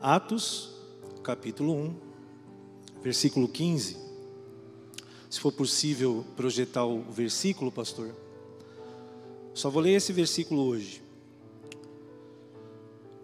Atos, 0.00 0.72
capítulo 1.22 1.72
1, 1.72 1.96
versículo 3.02 3.48
15. 3.48 3.96
Se 5.30 5.40
for 5.40 5.50
possível 5.50 6.22
projetar 6.36 6.84
o 6.84 7.00
versículo, 7.00 7.72
pastor. 7.72 8.14
Só 9.54 9.70
vou 9.70 9.82
ler 9.82 9.94
esse 9.94 10.12
versículo 10.12 10.62
hoje. 10.66 11.02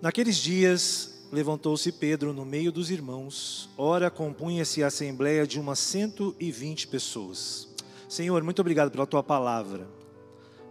Naqueles 0.00 0.36
dias, 0.36 1.26
levantou-se 1.30 1.92
Pedro 1.92 2.32
no 2.32 2.44
meio 2.46 2.72
dos 2.72 2.90
irmãos. 2.90 3.68
Ora, 3.76 4.10
compunha-se 4.10 4.82
a 4.82 4.86
assembleia 4.86 5.46
de 5.46 5.60
umas 5.60 5.78
cento 5.78 6.34
e 6.40 6.50
vinte 6.50 6.88
pessoas. 6.88 7.68
Senhor, 8.08 8.42
muito 8.42 8.60
obrigado 8.60 8.90
pela 8.90 9.06
tua 9.06 9.22
palavra. 9.22 9.86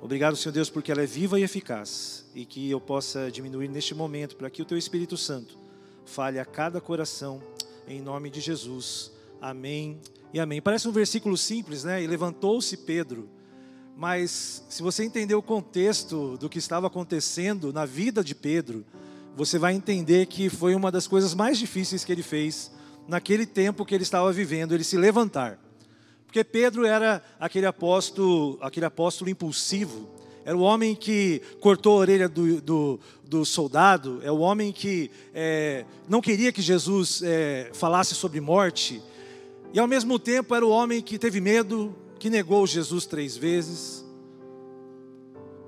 Obrigado, 0.01 0.35
Senhor 0.35 0.51
Deus, 0.51 0.69
porque 0.69 0.91
ela 0.91 1.03
é 1.03 1.05
viva 1.05 1.39
e 1.39 1.43
eficaz 1.43 2.25
e 2.33 2.43
que 2.43 2.71
eu 2.71 2.81
possa 2.81 3.29
diminuir 3.29 3.67
neste 3.67 3.93
momento 3.93 4.35
para 4.35 4.49
que 4.49 4.63
o 4.63 4.65
teu 4.65 4.79
Espírito 4.79 5.15
Santo 5.15 5.60
fale 6.05 6.39
a 6.39 6.45
cada 6.45 6.81
coração, 6.81 7.41
em 7.87 8.01
nome 8.01 8.29
de 8.29 8.39
Jesus. 8.39 9.11
Amém 9.41 9.99
e 10.33 10.39
amém. 10.39 10.61
Parece 10.61 10.87
um 10.87 10.91
versículo 10.91 11.37
simples, 11.37 11.83
né? 11.83 12.01
E 12.01 12.07
levantou-se 12.07 12.75
Pedro. 12.77 13.29
Mas 13.95 14.63
se 14.69 14.81
você 14.81 15.03
entender 15.03 15.35
o 15.35 15.41
contexto 15.41 16.37
do 16.37 16.49
que 16.49 16.57
estava 16.57 16.87
acontecendo 16.87 17.71
na 17.73 17.85
vida 17.85 18.23
de 18.23 18.33
Pedro, 18.33 18.85
você 19.35 19.57
vai 19.57 19.73
entender 19.73 20.25
que 20.25 20.49
foi 20.49 20.75
uma 20.75 20.91
das 20.91 21.07
coisas 21.07 21.33
mais 21.33 21.57
difíceis 21.57 22.03
que 22.03 22.11
ele 22.11 22.23
fez 22.23 22.71
naquele 23.07 23.45
tempo 23.45 23.85
que 23.85 23.93
ele 23.93 24.03
estava 24.03 24.31
vivendo, 24.31 24.73
ele 24.73 24.83
se 24.83 24.97
levantar. 24.97 25.59
Porque 26.25 26.43
Pedro 26.43 26.85
era 26.85 27.21
aquele 27.39 27.65
apóstolo, 27.65 28.57
aquele 28.61 28.85
apóstolo 28.85 29.29
impulsivo, 29.29 30.09
era 30.43 30.57
o 30.57 30.61
homem 30.61 30.95
que 30.95 31.41
cortou 31.59 31.93
a 31.93 31.99
orelha 31.99 32.27
do, 32.27 32.61
do, 32.61 32.99
do 33.23 33.45
soldado, 33.45 34.19
é 34.23 34.31
o 34.31 34.39
homem 34.39 34.71
que 34.71 35.11
é, 35.33 35.85
não 36.09 36.21
queria 36.21 36.51
que 36.51 36.61
Jesus 36.61 37.21
é, 37.23 37.69
falasse 37.73 38.15
sobre 38.15 38.41
morte, 38.41 39.01
e 39.73 39.79
ao 39.79 39.87
mesmo 39.87 40.19
tempo 40.19 40.53
era 40.53 40.65
o 40.65 40.69
homem 40.69 41.01
que 41.01 41.17
teve 41.17 41.39
medo, 41.39 41.95
que 42.19 42.29
negou 42.29 42.67
Jesus 42.67 43.05
três 43.05 43.37
vezes. 43.37 44.05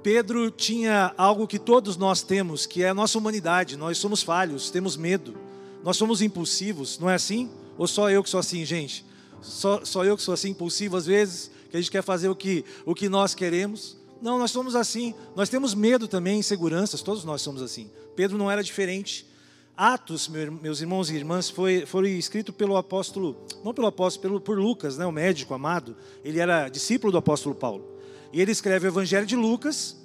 Pedro 0.03 0.51
tinha 0.51 1.13
algo 1.17 1.47
que 1.47 1.57
todos 1.57 1.95
nós 1.95 2.21
temos, 2.21 2.65
que 2.65 2.83
é 2.83 2.89
a 2.89 2.93
nossa 2.93 3.17
humanidade. 3.17 3.77
Nós 3.77 3.97
somos 3.97 4.21
falhos, 4.21 4.69
temos 4.69 4.97
medo, 4.97 5.33
nós 5.81 5.95
somos 5.95 6.21
impulsivos, 6.21 6.99
não 6.99 7.09
é 7.09 7.15
assim? 7.15 7.49
Ou 7.77 7.87
só 7.87 8.09
eu 8.09 8.21
que 8.21 8.29
sou 8.29 8.39
assim, 8.41 8.65
gente? 8.65 9.05
Só, 9.41 9.83
só 9.85 10.03
eu 10.03 10.17
que 10.17 10.23
sou 10.23 10.33
assim, 10.33 10.49
impulsivo 10.49 10.97
às 10.97 11.05
vezes, 11.05 11.49
que 11.71 11.77
a 11.77 11.79
gente 11.79 11.89
quer 11.89 12.03
fazer 12.03 12.27
o 12.27 12.35
que, 12.35 12.65
o 12.85 12.93
que 12.93 13.07
nós 13.07 13.33
queremos. 13.33 13.97
Não, 14.23 14.39
nós 14.39 14.51
somos 14.51 14.73
assim. 14.73 15.13
Nós 15.35 15.49
temos 15.49 15.75
medo 15.75 16.07
também, 16.07 16.39
inseguranças, 16.39 17.01
todos 17.01 17.25
nós 17.25 17.41
somos 17.41 17.61
assim. 17.61 17.91
Pedro 18.15 18.37
não 18.37 18.49
era 18.49 18.63
diferente. 18.63 19.27
Atos, 19.75 20.29
meus 20.29 20.79
irmãos 20.79 21.09
e 21.09 21.15
irmãs, 21.15 21.49
foi, 21.49 21.85
foi 21.85 22.11
escrito 22.11 22.53
pelo 22.53 22.77
apóstolo, 22.77 23.35
não 23.65 23.73
pelo 23.73 23.87
apóstolo, 23.87 24.21
pelo, 24.21 24.39
por 24.39 24.57
Lucas, 24.57 24.97
né, 24.97 25.05
o 25.05 25.11
médico 25.11 25.53
amado. 25.53 25.93
Ele 26.23 26.39
era 26.39 26.69
discípulo 26.69 27.11
do 27.11 27.17
apóstolo 27.17 27.53
Paulo. 27.53 27.85
E 28.31 28.39
ele 28.39 28.53
escreve 28.53 28.87
o 28.87 28.91
Evangelho 28.91 29.25
de 29.25 29.35
Lucas 29.35 29.97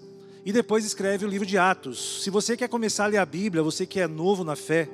e 0.44 0.52
depois 0.52 0.84
escreve 0.84 1.24
o 1.24 1.28
livro 1.28 1.46
de 1.46 1.56
Atos. 1.56 2.24
Se 2.24 2.28
você 2.28 2.56
quer 2.56 2.68
começar 2.68 3.04
a 3.04 3.08
ler 3.08 3.18
a 3.18 3.26
Bíblia, 3.26 3.62
você 3.62 3.86
que 3.86 4.00
é 4.00 4.08
novo 4.08 4.42
na 4.42 4.56
fé, 4.56 4.88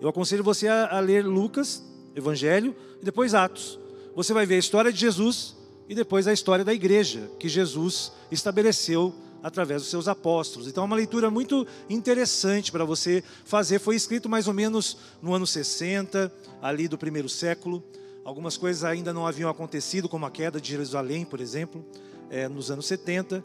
eu 0.00 0.08
aconselho 0.08 0.42
você 0.42 0.66
a, 0.66 0.96
a 0.96 0.98
ler 0.98 1.24
Lucas, 1.24 1.84
Evangelho, 2.16 2.74
e 3.00 3.04
depois 3.04 3.34
Atos. 3.34 3.78
Você 4.16 4.34
vai 4.34 4.44
ver 4.46 4.56
a 4.56 4.58
história 4.58 4.92
de 4.92 4.98
Jesus, 4.98 5.54
e 5.88 5.94
depois 5.94 6.26
a 6.26 6.32
história 6.32 6.64
da 6.64 6.72
igreja 6.72 7.30
que 7.38 7.48
Jesus 7.48 8.12
estabeleceu 8.30 9.14
através 9.42 9.82
dos 9.82 9.90
seus 9.90 10.08
apóstolos. 10.08 10.66
Então 10.66 10.84
é 10.84 10.86
uma 10.86 10.96
leitura 10.96 11.30
muito 11.30 11.66
interessante 11.88 12.72
para 12.72 12.84
você 12.84 13.22
fazer. 13.44 13.78
Foi 13.78 13.94
escrito 13.94 14.26
mais 14.28 14.48
ou 14.48 14.54
menos 14.54 14.96
no 15.20 15.34
ano 15.34 15.46
60, 15.46 16.32
ali 16.62 16.88
do 16.88 16.96
primeiro 16.96 17.28
século. 17.28 17.84
Algumas 18.24 18.56
coisas 18.56 18.84
ainda 18.84 19.12
não 19.12 19.26
haviam 19.26 19.50
acontecido, 19.50 20.08
como 20.08 20.24
a 20.24 20.30
queda 20.30 20.58
de 20.58 20.70
Jerusalém, 20.70 21.26
por 21.26 21.42
exemplo, 21.42 21.84
é, 22.30 22.48
nos 22.48 22.70
anos 22.70 22.86
70. 22.86 23.44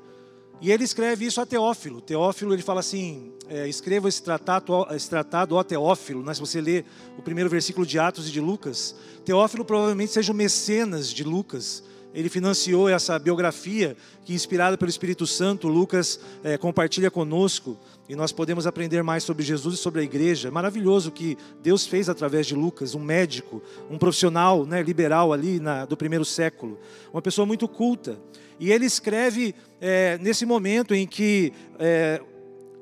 E 0.61 0.71
ele 0.71 0.85
escreve 0.85 1.25
isso 1.25 1.41
a 1.41 1.45
Teófilo. 1.45 1.99
Teófilo, 1.99 2.53
ele 2.53 2.61
fala 2.61 2.79
assim: 2.79 3.33
é, 3.49 3.67
escreva 3.67 4.07
esse 4.07 4.23
tratado, 4.23 4.87
esse 4.91 5.09
tratado 5.09 5.55
ó 5.55 5.63
Teófilo. 5.63 6.23
Né? 6.23 6.33
Se 6.33 6.39
você 6.39 6.61
ler 6.61 6.85
o 7.17 7.21
primeiro 7.21 7.49
versículo 7.49 7.85
de 7.85 7.99
Atos 7.99 8.29
e 8.29 8.31
de 8.31 8.39
Lucas, 8.39 8.95
Teófilo 9.25 9.65
provavelmente 9.65 10.13
seja 10.13 10.31
o 10.31 10.35
mecenas 10.35 11.13
de 11.13 11.25
Lucas 11.25 11.83
ele 12.13 12.29
financiou 12.29 12.89
essa 12.89 13.17
biografia 13.19 13.95
que, 14.25 14.33
inspirada 14.33 14.77
pelo 14.77 14.89
Espírito 14.89 15.27
Santo, 15.27 15.67
Lucas 15.67 16.19
é, 16.43 16.57
compartilha 16.57 17.11
conosco 17.11 17.77
e 18.07 18.15
nós 18.15 18.31
podemos 18.31 18.65
aprender 18.65 19.03
mais 19.03 19.23
sobre 19.23 19.43
Jesus 19.43 19.75
e 19.75 19.77
sobre 19.77 20.01
a 20.01 20.03
igreja. 20.03 20.49
Maravilhoso 20.49 21.11
que 21.11 21.37
Deus 21.61 21.85
fez 21.85 22.09
através 22.09 22.47
de 22.47 22.55
Lucas, 22.55 22.95
um 22.95 22.99
médico, 22.99 23.61
um 23.89 23.97
profissional 23.97 24.65
né, 24.65 24.81
liberal 24.81 25.31
ali 25.31 25.59
na, 25.59 25.85
do 25.85 25.95
primeiro 25.95 26.25
século, 26.25 26.79
uma 27.13 27.21
pessoa 27.21 27.45
muito 27.45 27.67
culta. 27.67 28.17
E 28.59 28.71
ele 28.71 28.85
escreve 28.85 29.53
é, 29.79 30.17
nesse 30.17 30.45
momento 30.45 30.95
em 30.95 31.05
que 31.05 31.53
é, 31.77 32.21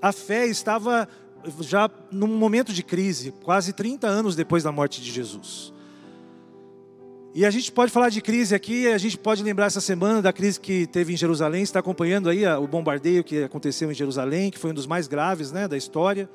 a 0.02 0.12
fé 0.12 0.48
estava 0.48 1.08
já 1.62 1.90
num 2.12 2.28
momento 2.28 2.74
de 2.74 2.82
crise, 2.82 3.34
quase 3.44 3.74
30 3.74 4.08
anos 4.08 4.36
depois 4.36 4.64
da 4.64 4.72
morte 4.72 5.02
de 5.02 5.12
Jesus. 5.12 5.74
E 7.38 7.46
a 7.46 7.52
gente 7.52 7.72
pode 7.72 7.92
falar 7.92 8.10
de 8.10 8.20
crise 8.20 8.56
aqui, 8.56 8.88
a 8.88 8.98
gente 8.98 9.16
pode 9.16 9.44
lembrar 9.44 9.68
essa 9.68 9.80
semana 9.80 10.24
da 10.24 10.34
crise 10.34 10.60
que 10.60 10.88
teve 10.88 11.14
em 11.14 11.16
Jerusalém, 11.16 11.62
está 11.62 11.78
acompanhando 11.78 12.30
aí 12.30 12.44
o 12.48 12.68
bombardeio 12.68 13.24
que 13.24 13.44
aconteceu 13.44 13.92
em 13.92 13.94
Jerusalém, 13.94 14.50
que 14.50 14.58
foi 14.58 14.72
um 14.72 14.74
dos 14.74 14.88
mais 14.88 15.08
graves 15.08 15.52
né, 15.52 15.68
da 15.68 15.78
história. 15.78 16.28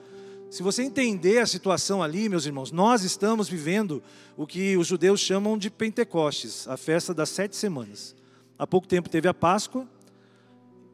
Se 0.49 0.63
você 0.63 0.85
entender 0.85 1.41
a 1.41 1.47
situação 1.47 2.05
ali, 2.05 2.29
meus 2.29 2.47
irmãos, 2.47 2.71
nós 2.71 3.03
estamos 3.03 3.49
vivendo 3.49 4.01
o 4.37 4.47
que 4.47 4.77
os 4.77 4.87
judeus 4.87 5.19
chamam 5.19 5.59
de 5.59 5.71
Pentecostes, 5.71 6.69
a 6.69 6.77
festa 6.77 7.13
das 7.13 7.31
sete 7.31 7.57
semanas. 7.57 8.15
Há 8.57 8.65
pouco 8.65 8.87
tempo 8.87 9.09
teve 9.09 9.27
a 9.27 9.35
Páscoa, 9.35 9.89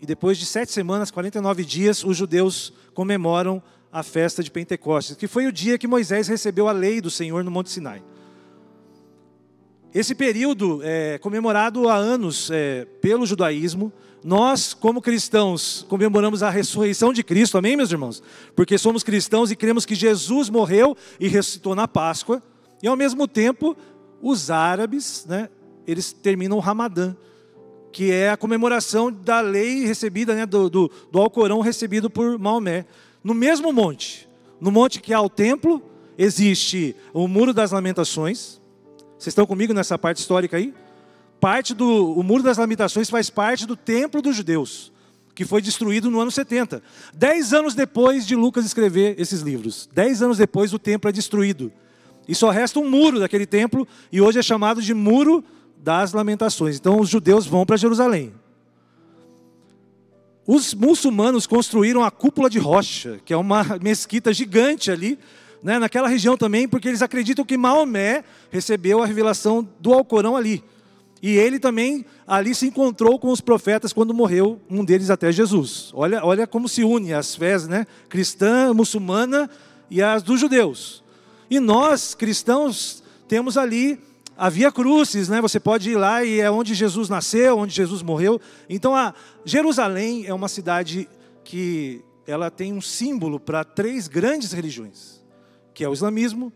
e 0.01 0.07
depois 0.07 0.39
de 0.39 0.47
sete 0.47 0.73
semanas, 0.73 1.11
49 1.11 1.67
dias, 1.67 2.03
os 2.03 2.17
judeus 2.17 2.73
comemoram 2.95 3.63
a 3.93 4.03
festa 4.03 4.43
de 4.43 4.51
Pentecostes, 4.51 5.17
que 5.17 5.29
foi 5.29 5.47
o 5.47 5.53
dia 5.53 5.77
que 5.77 5.87
Moisés 5.87 6.29
recebeu 6.29 6.67
a 6.67 6.73
lei 6.73 6.99
do 7.03 7.11
Senhor 7.11 7.45
no 7.45 7.51
Monte 7.51 7.69
Sinai. 7.69 8.03
Esse 9.95 10.15
período 10.15 10.81
é 10.83 11.17
comemorado 11.19 11.89
há 11.89 11.97
anos 11.97 12.51
é, 12.51 12.85
pelo 13.01 13.25
judaísmo. 13.25 13.91
Nós, 14.23 14.75
como 14.75 15.01
cristãos, 15.01 15.87
comemoramos 15.89 16.43
a 16.43 16.51
ressurreição 16.51 17.11
de 17.13 17.23
Cristo, 17.23 17.57
amém, 17.57 17.77
meus 17.77 17.91
irmãos? 17.91 18.23
Porque 18.55 18.77
somos 18.77 19.03
cristãos 19.03 19.51
e 19.51 19.57
cremos 19.57 19.87
que 19.87 19.95
Jesus 19.95 20.51
morreu 20.51 20.95
e 21.19 21.27
ressuscitou 21.27 21.75
na 21.75 21.89
Páscoa. 21.89 22.43
E 22.83 22.89
ao 22.89 22.97
mesmo 22.97 23.27
tempo, 23.27 23.75
os 24.21 24.51
árabes, 24.51 25.25
né, 25.27 25.49
eles 25.87 26.13
terminam 26.13 26.59
o 26.59 26.61
Ramadã, 26.61 27.17
que 27.91 28.13
é 28.13 28.29
a 28.29 28.37
comemoração 28.37 29.11
da 29.11 29.41
lei 29.41 29.87
recebida, 29.87 30.35
né, 30.35 30.45
do, 30.45 30.69
do, 30.69 30.91
do 31.11 31.19
Alcorão 31.19 31.61
recebido 31.61 32.11
por 32.11 32.39
Maomé. 32.39 32.85
No 33.25 33.33
mesmo 33.33 33.73
monte, 33.73 34.29
no 34.61 34.71
monte 34.71 35.01
que 35.01 35.15
há 35.15 35.21
o 35.21 35.31
templo, 35.31 35.83
existe 36.19 36.95
o 37.15 37.27
Muro 37.27 37.55
das 37.55 37.73
Lamentações, 37.73 38.58
vocês 39.19 39.33
estão 39.33 39.45
comigo 39.47 39.75
nessa 39.75 39.99
parte 39.99 40.19
histórica 40.19 40.57
aí? 40.57 40.73
Parte 41.41 41.75
do 41.75 42.13
o 42.13 42.23
Muro 42.23 42.43
das 42.43 42.57
Lamentações 42.57 43.11
faz 43.11 43.29
parte 43.29 43.67
do 43.67 43.77
templo 43.77 44.23
dos 44.23 44.37
judeus, 44.37 44.93
que 45.35 45.45
foi 45.45 45.61
destruído 45.61 46.09
no 46.09 46.21
ano 46.21 46.31
70. 46.31 46.81
Dez 47.13 47.53
anos 47.53 47.75
depois 47.75 48.25
de 48.25 48.37
Lucas 48.37 48.65
escrever 48.65 49.21
esses 49.21 49.41
livros. 49.41 49.89
Dez 49.93 50.23
anos 50.23 50.39
depois 50.39 50.73
o 50.73 50.79
templo 50.79 51.09
é 51.09 51.13
destruído. 51.13 51.73
E 52.29 52.35
só 52.35 52.51
resta 52.51 52.79
um 52.79 52.89
muro 52.89 53.19
daquele 53.19 53.47
templo, 53.47 53.89
e 54.13 54.21
hoje 54.21 54.39
é 54.39 54.43
chamado 54.43 54.81
de 54.81 54.95
Muro 54.95 55.43
das 55.77 56.13
Lamentações. 56.13 56.77
Então 56.77 57.01
os 57.01 57.09
judeus 57.09 57.45
vão 57.45 57.67
para 57.67 57.77
Jerusalém. 57.77 58.33
Os 60.47 60.75
muçulmanos 60.75 61.47
construíram 61.47 62.05
a 62.05 62.11
cúpula 62.11 62.49
de 62.49 62.59
rocha, 62.59 63.21
que 63.25 63.33
é 63.33 63.37
uma 63.37 63.65
mesquita 63.83 64.33
gigante 64.33 64.91
ali, 64.91 65.19
né, 65.63 65.79
naquela 65.79 66.09
região 66.09 66.37
também, 66.37 66.69
porque 66.69 66.89
eles 66.89 67.03
acreditam 67.03 67.45
que 67.45 67.57
Maomé 67.57 68.25
recebeu 68.51 69.03
a 69.03 69.07
revelação 69.07 69.69
do 69.81 69.93
Alcorão 69.93 70.37
ali. 70.37 70.63
E 71.21 71.37
ele 71.37 71.59
também 71.59 72.05
ali 72.27 72.55
se 72.55 72.67
encontrou 72.67 73.19
com 73.19 73.33
os 73.33 73.41
profetas 73.41 73.93
quando 73.93 74.15
morreu, 74.15 74.61
um 74.71 74.85
deles 74.85 75.11
até 75.11 75.33
Jesus. 75.33 75.91
Olha, 75.93 76.25
olha 76.25 76.47
como 76.47 76.69
se 76.69 76.85
une 76.85 77.13
as 77.13 77.35
fés 77.35 77.67
né, 77.67 77.87
cristã, 78.09 78.73
muçulmana 78.73 79.51
e 79.91 80.01
as 80.01 80.23
dos 80.23 80.39
judeus. 80.39 81.03
E 81.51 81.59
nós, 81.59 82.15
cristãos, 82.15 83.03
temos 83.27 83.57
ali 83.57 83.99
a 84.37 84.49
Via 84.49 84.71
Crucis, 84.71 85.29
né? 85.29 85.41
Você 85.41 85.59
pode 85.59 85.91
ir 85.91 85.97
lá 85.97 86.23
e 86.23 86.41
é 86.41 86.49
onde 86.49 86.73
Jesus 86.73 87.09
nasceu, 87.09 87.59
onde 87.59 87.75
Jesus 87.75 88.03
morreu. 88.03 88.41
Então, 88.69 88.95
a 88.95 89.13
Jerusalém 89.45 90.27
é 90.27 90.33
uma 90.33 90.47
cidade 90.47 91.09
que 91.43 92.05
ela 92.25 92.49
tem 92.49 92.73
um 92.73 92.81
símbolo 92.81 93.41
para 93.41 93.65
três 93.65 94.07
grandes 94.07 94.53
religiões 94.53 95.18
que 95.79 95.85
é 95.85 95.89
o 95.89 95.93
islamismo, 95.93 96.53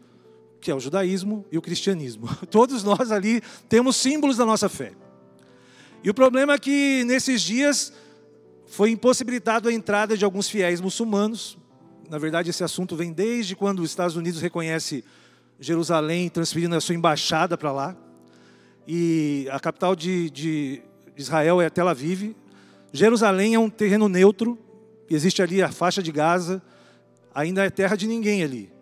que 0.60 0.68
é 0.68 0.74
o 0.74 0.80
judaísmo 0.80 1.46
e 1.52 1.56
o 1.56 1.62
cristianismo. 1.62 2.28
Todos 2.50 2.82
nós 2.82 3.12
ali 3.12 3.40
temos 3.68 3.94
símbolos 3.94 4.36
da 4.36 4.44
nossa 4.44 4.68
fé. 4.68 4.94
E 6.02 6.10
o 6.10 6.14
problema 6.14 6.54
é 6.54 6.58
que 6.58 7.04
nesses 7.04 7.40
dias 7.40 7.92
foi 8.66 8.90
impossibilitado 8.90 9.68
a 9.68 9.72
entrada 9.72 10.16
de 10.16 10.24
alguns 10.24 10.48
fiéis 10.48 10.80
muçulmanos 10.80 11.56
Na 12.10 12.18
verdade, 12.18 12.50
esse 12.50 12.64
assunto 12.64 12.96
vem 12.96 13.12
desde 13.12 13.54
quando 13.54 13.78
os 13.78 13.90
Estados 13.90 14.16
Unidos 14.16 14.40
reconhece 14.40 15.04
Jerusalém, 15.60 16.28
transferindo 16.28 16.74
a 16.74 16.80
sua 16.80 16.96
embaixada 16.96 17.56
para 17.56 17.70
lá. 17.70 17.96
E 18.88 19.46
a 19.52 19.60
capital 19.60 19.94
de, 19.94 20.30
de 20.30 20.82
Israel 21.16 21.60
é 21.60 21.70
Tel 21.70 21.86
Aviv. 21.86 22.34
Jerusalém 22.92 23.54
é 23.54 23.58
um 23.60 23.70
terreno 23.70 24.08
neutro, 24.08 24.58
existe 25.08 25.40
ali 25.40 25.62
a 25.62 25.70
faixa 25.70 26.02
de 26.02 26.10
Gaza, 26.10 26.60
ainda 27.32 27.64
é 27.64 27.70
terra 27.70 27.94
de 27.94 28.08
ninguém 28.08 28.42
ali. 28.42 28.81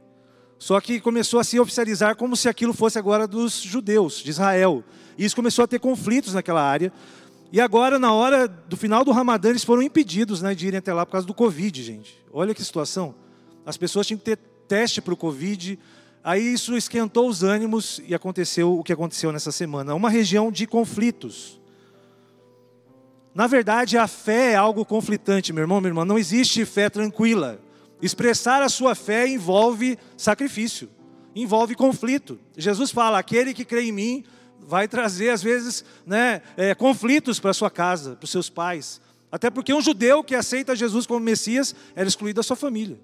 Só 0.60 0.78
que 0.78 1.00
começou 1.00 1.40
a 1.40 1.44
se 1.44 1.58
oficializar 1.58 2.14
como 2.14 2.36
se 2.36 2.46
aquilo 2.46 2.74
fosse 2.74 2.98
agora 2.98 3.26
dos 3.26 3.62
judeus, 3.62 4.22
de 4.22 4.28
Israel. 4.28 4.84
E 5.16 5.24
isso 5.24 5.34
começou 5.34 5.64
a 5.64 5.66
ter 5.66 5.78
conflitos 5.78 6.34
naquela 6.34 6.62
área. 6.62 6.92
E 7.50 7.58
agora, 7.58 7.98
na 7.98 8.12
hora 8.12 8.46
do 8.46 8.76
final 8.76 9.02
do 9.02 9.10
Ramadã, 9.10 9.48
eles 9.48 9.64
foram 9.64 9.82
impedidos 9.82 10.42
né, 10.42 10.54
de 10.54 10.66
irem 10.66 10.76
até 10.76 10.92
lá 10.92 11.06
por 11.06 11.12
causa 11.12 11.26
do 11.26 11.32
Covid, 11.32 11.82
gente. 11.82 12.22
Olha 12.30 12.54
que 12.54 12.62
situação. 12.62 13.14
As 13.64 13.78
pessoas 13.78 14.06
tinham 14.06 14.18
que 14.18 14.24
ter 14.26 14.36
teste 14.68 15.00
para 15.00 15.14
o 15.14 15.16
Covid. 15.16 15.78
Aí 16.22 16.52
isso 16.52 16.76
esquentou 16.76 17.26
os 17.26 17.42
ânimos 17.42 18.02
e 18.06 18.14
aconteceu 18.14 18.78
o 18.78 18.84
que 18.84 18.92
aconteceu 18.92 19.32
nessa 19.32 19.50
semana. 19.50 19.94
Uma 19.94 20.10
região 20.10 20.52
de 20.52 20.66
conflitos. 20.66 21.58
Na 23.34 23.46
verdade, 23.46 23.96
a 23.96 24.06
fé 24.06 24.52
é 24.52 24.56
algo 24.56 24.84
conflitante, 24.84 25.54
meu 25.54 25.62
irmão, 25.62 25.80
minha 25.80 25.88
irmã. 25.88 26.04
Não 26.04 26.18
existe 26.18 26.66
fé 26.66 26.90
tranquila. 26.90 27.58
Expressar 28.02 28.62
a 28.62 28.68
sua 28.68 28.94
fé 28.94 29.28
envolve 29.28 29.98
sacrifício, 30.16 30.88
envolve 31.34 31.74
conflito. 31.74 32.38
Jesus 32.56 32.90
fala: 32.90 33.18
aquele 33.18 33.52
que 33.52 33.64
crê 33.64 33.82
em 33.82 33.92
mim 33.92 34.24
vai 34.58 34.86
trazer, 34.86 35.30
às 35.30 35.42
vezes, 35.42 35.84
né, 36.06 36.42
é, 36.56 36.74
conflitos 36.74 37.40
para 37.40 37.52
sua 37.52 37.70
casa, 37.70 38.16
para 38.16 38.24
os 38.24 38.30
seus 38.30 38.48
pais. 38.48 39.00
Até 39.30 39.50
porque 39.50 39.72
um 39.72 39.80
judeu 39.80 40.24
que 40.24 40.34
aceita 40.34 40.74
Jesus 40.74 41.06
como 41.06 41.20
Messias 41.20 41.74
era 41.94 42.08
excluído 42.08 42.36
da 42.36 42.42
sua 42.42 42.56
família. 42.56 42.98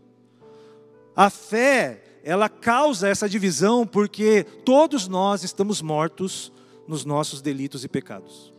A 1.15 1.31
fé, 1.31 2.03
ela 2.25 2.49
causa 2.49 3.09
essa 3.09 3.29
divisão 3.29 3.87
porque 3.87 4.45
todos 4.65 5.09
nós 5.09 5.45
estamos 5.45 5.81
mortos 5.81 6.53
nos 6.87 7.05
nossos 7.05 7.41
delitos 7.41 7.85
e 7.85 7.89
pecados. 7.89 8.53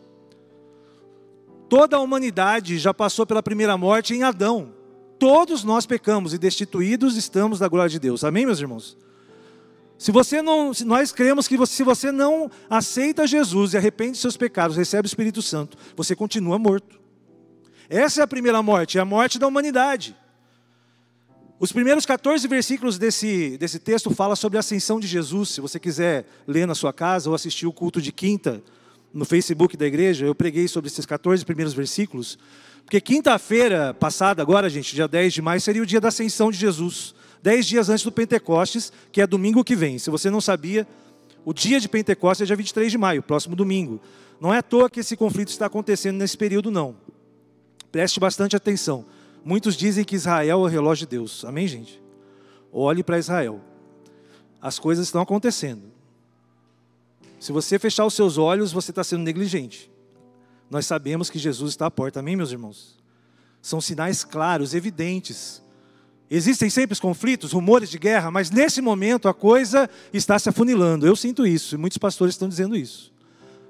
Toda 1.70 1.98
a 1.98 2.00
humanidade 2.00 2.78
já 2.78 2.94
passou 2.94 3.26
pela 3.26 3.44
primeira 3.44 3.78
morte 3.78 4.14
em 4.14 4.24
Adão. 4.24 4.74
Todos 5.20 5.64
nós 5.64 5.86
pecamos 5.86 6.34
e 6.34 6.38
destituídos 6.38 7.18
estamos 7.18 7.60
da 7.60 7.68
glória 7.68 7.90
de 7.90 8.00
Deus. 8.00 8.24
Amém, 8.24 8.46
meus 8.46 8.60
irmãos? 8.60 8.98
Se 9.98 10.12
você 10.12 10.42
não, 10.42 10.72
nós 10.86 11.12
cremos 11.12 11.48
que 11.48 11.58
você, 11.58 11.74
se 11.74 11.84
você 11.84 12.12
não 12.12 12.52
aceita 12.70 13.26
Jesus 13.26 13.74
e 13.74 13.78
arrepende 13.78 14.12
de 14.12 14.18
seus 14.20 14.38
pecados, 14.38 14.78
recebe 14.78 15.08
o 15.08 15.10
Espírito 15.10 15.42
Santo, 15.42 15.76
você 15.96 16.16
continua 16.16 16.60
morto. 16.60 17.00
Essa 17.90 18.22
é 18.22 18.24
a 18.24 18.28
primeira 18.28 18.62
morte, 18.62 18.98
é 18.98 19.02
a 19.02 19.06
morte 19.06 19.40
da 19.40 19.48
humanidade. 19.48 20.16
Os 21.60 21.72
primeiros 21.72 22.06
14 22.06 22.48
versículos 22.48 23.00
desse, 23.00 23.58
desse 23.58 23.80
texto 23.80 24.12
falam 24.12 24.36
sobre 24.36 24.58
a 24.58 24.60
ascensão 24.60 25.00
de 25.00 25.08
Jesus. 25.08 25.50
Se 25.50 25.62
você 25.62 25.80
quiser 25.80 26.28
ler 26.46 26.68
na 26.68 26.76
sua 26.76 26.94
casa 26.94 27.30
ou 27.30 27.36
assistir 27.36 27.66
o 27.66 27.74
culto 27.74 28.00
de 28.00 28.12
quinta 28.12 28.62
no 29.12 29.26
Facebook 29.26 29.76
da 29.76 29.88
igreja, 29.88 30.28
eu 30.28 30.36
preguei 30.36 30.68
sobre 30.68 30.90
esses 30.90 31.08
14 31.08 31.44
primeiros 31.44 31.74
versículos. 31.74 32.38
Porque 32.88 33.02
quinta-feira 33.02 33.94
passada, 33.94 34.42
agora, 34.42 34.70
gente, 34.70 34.96
dia 34.96 35.10
10 35.10 35.34
de 35.34 35.42
maio, 35.42 35.60
seria 35.60 35.84
o 35.84 35.86
dia 35.86 36.00
da 36.00 36.08
ascensão 36.08 36.50
de 36.50 36.58
Jesus 36.58 37.14
dez 37.44 37.66
dias 37.66 37.90
antes 37.90 38.06
do 38.06 38.14
Pentecostes, 38.14 38.94
que 39.12 39.20
é 39.20 39.28
domingo 39.28 39.62
que 39.62 39.76
vem. 39.76 40.00
Se 40.00 40.10
você 40.10 40.30
não 40.30 40.40
sabia, 40.40 40.88
o 41.44 41.54
dia 41.54 41.82
de 41.82 41.90
Pentecostes 41.90 42.44
é 42.44 42.46
dia 42.46 42.56
23 42.56 42.90
de 42.90 42.98
maio, 42.98 43.22
próximo 43.22 43.58
domingo. 43.58 44.00
Não 44.40 44.54
é 44.54 44.60
à 44.60 44.64
toa 44.64 44.90
que 44.90 45.02
esse 45.02 45.18
conflito 45.18 45.50
está 45.50 45.66
acontecendo 45.66 46.16
nesse 46.16 46.38
período, 46.38 46.72
não. 46.72 46.96
Preste 47.92 48.22
bastante 48.22 48.56
atenção. 48.56 49.06
Muitos 49.44 49.76
dizem 49.76 50.06
que 50.06 50.16
Israel 50.16 50.60
é 50.60 50.66
o 50.66 50.66
relógio 50.66 51.06
de 51.06 51.12
Deus. 51.12 51.44
Amém, 51.44 51.68
gente? 51.68 52.02
Olhe 52.72 53.04
para 53.04 53.20
Israel. 53.20 53.60
As 54.62 54.80
coisas 54.80 55.08
estão 55.08 55.22
acontecendo. 55.22 55.84
Se 57.38 57.52
você 57.52 57.78
fechar 57.78 58.06
os 58.06 58.14
seus 58.14 58.38
olhos, 58.38 58.72
você 58.72 58.92
está 58.92 59.04
sendo 59.04 59.24
negligente. 59.24 59.92
Nós 60.70 60.86
sabemos 60.86 61.30
que 61.30 61.40
Jesus 61.40 61.72
está 61.72 61.86
à 61.86 61.92
porta. 61.92 62.20
Amém, 62.20 62.36
meus 62.36 62.52
irmãos? 62.52 62.98
São 63.62 63.82
sinais 63.82 64.24
claros, 64.24 64.74
evidentes 64.74 65.62
Existem 66.30 66.70
sempre 66.70 66.94
os 66.94 67.00
conflitos, 67.00 67.54
rumores 67.54 67.90
de 67.90 67.98
guerra, 67.98 68.30
mas 68.30 68.52
nesse 68.52 68.82
momento 68.82 69.30
a 69.30 69.34
coisa 69.34 69.90
está 70.12 70.38
se 70.38 70.50
afunilando. 70.50 71.08
Eu 71.08 71.16
sinto 71.16 71.48
isso, 71.48 71.76
e 71.76 71.78
muitos 71.78 71.98
pastores 71.98 72.34
estão 72.34 72.50
dizendo 72.50 72.76
isso. 72.76 73.14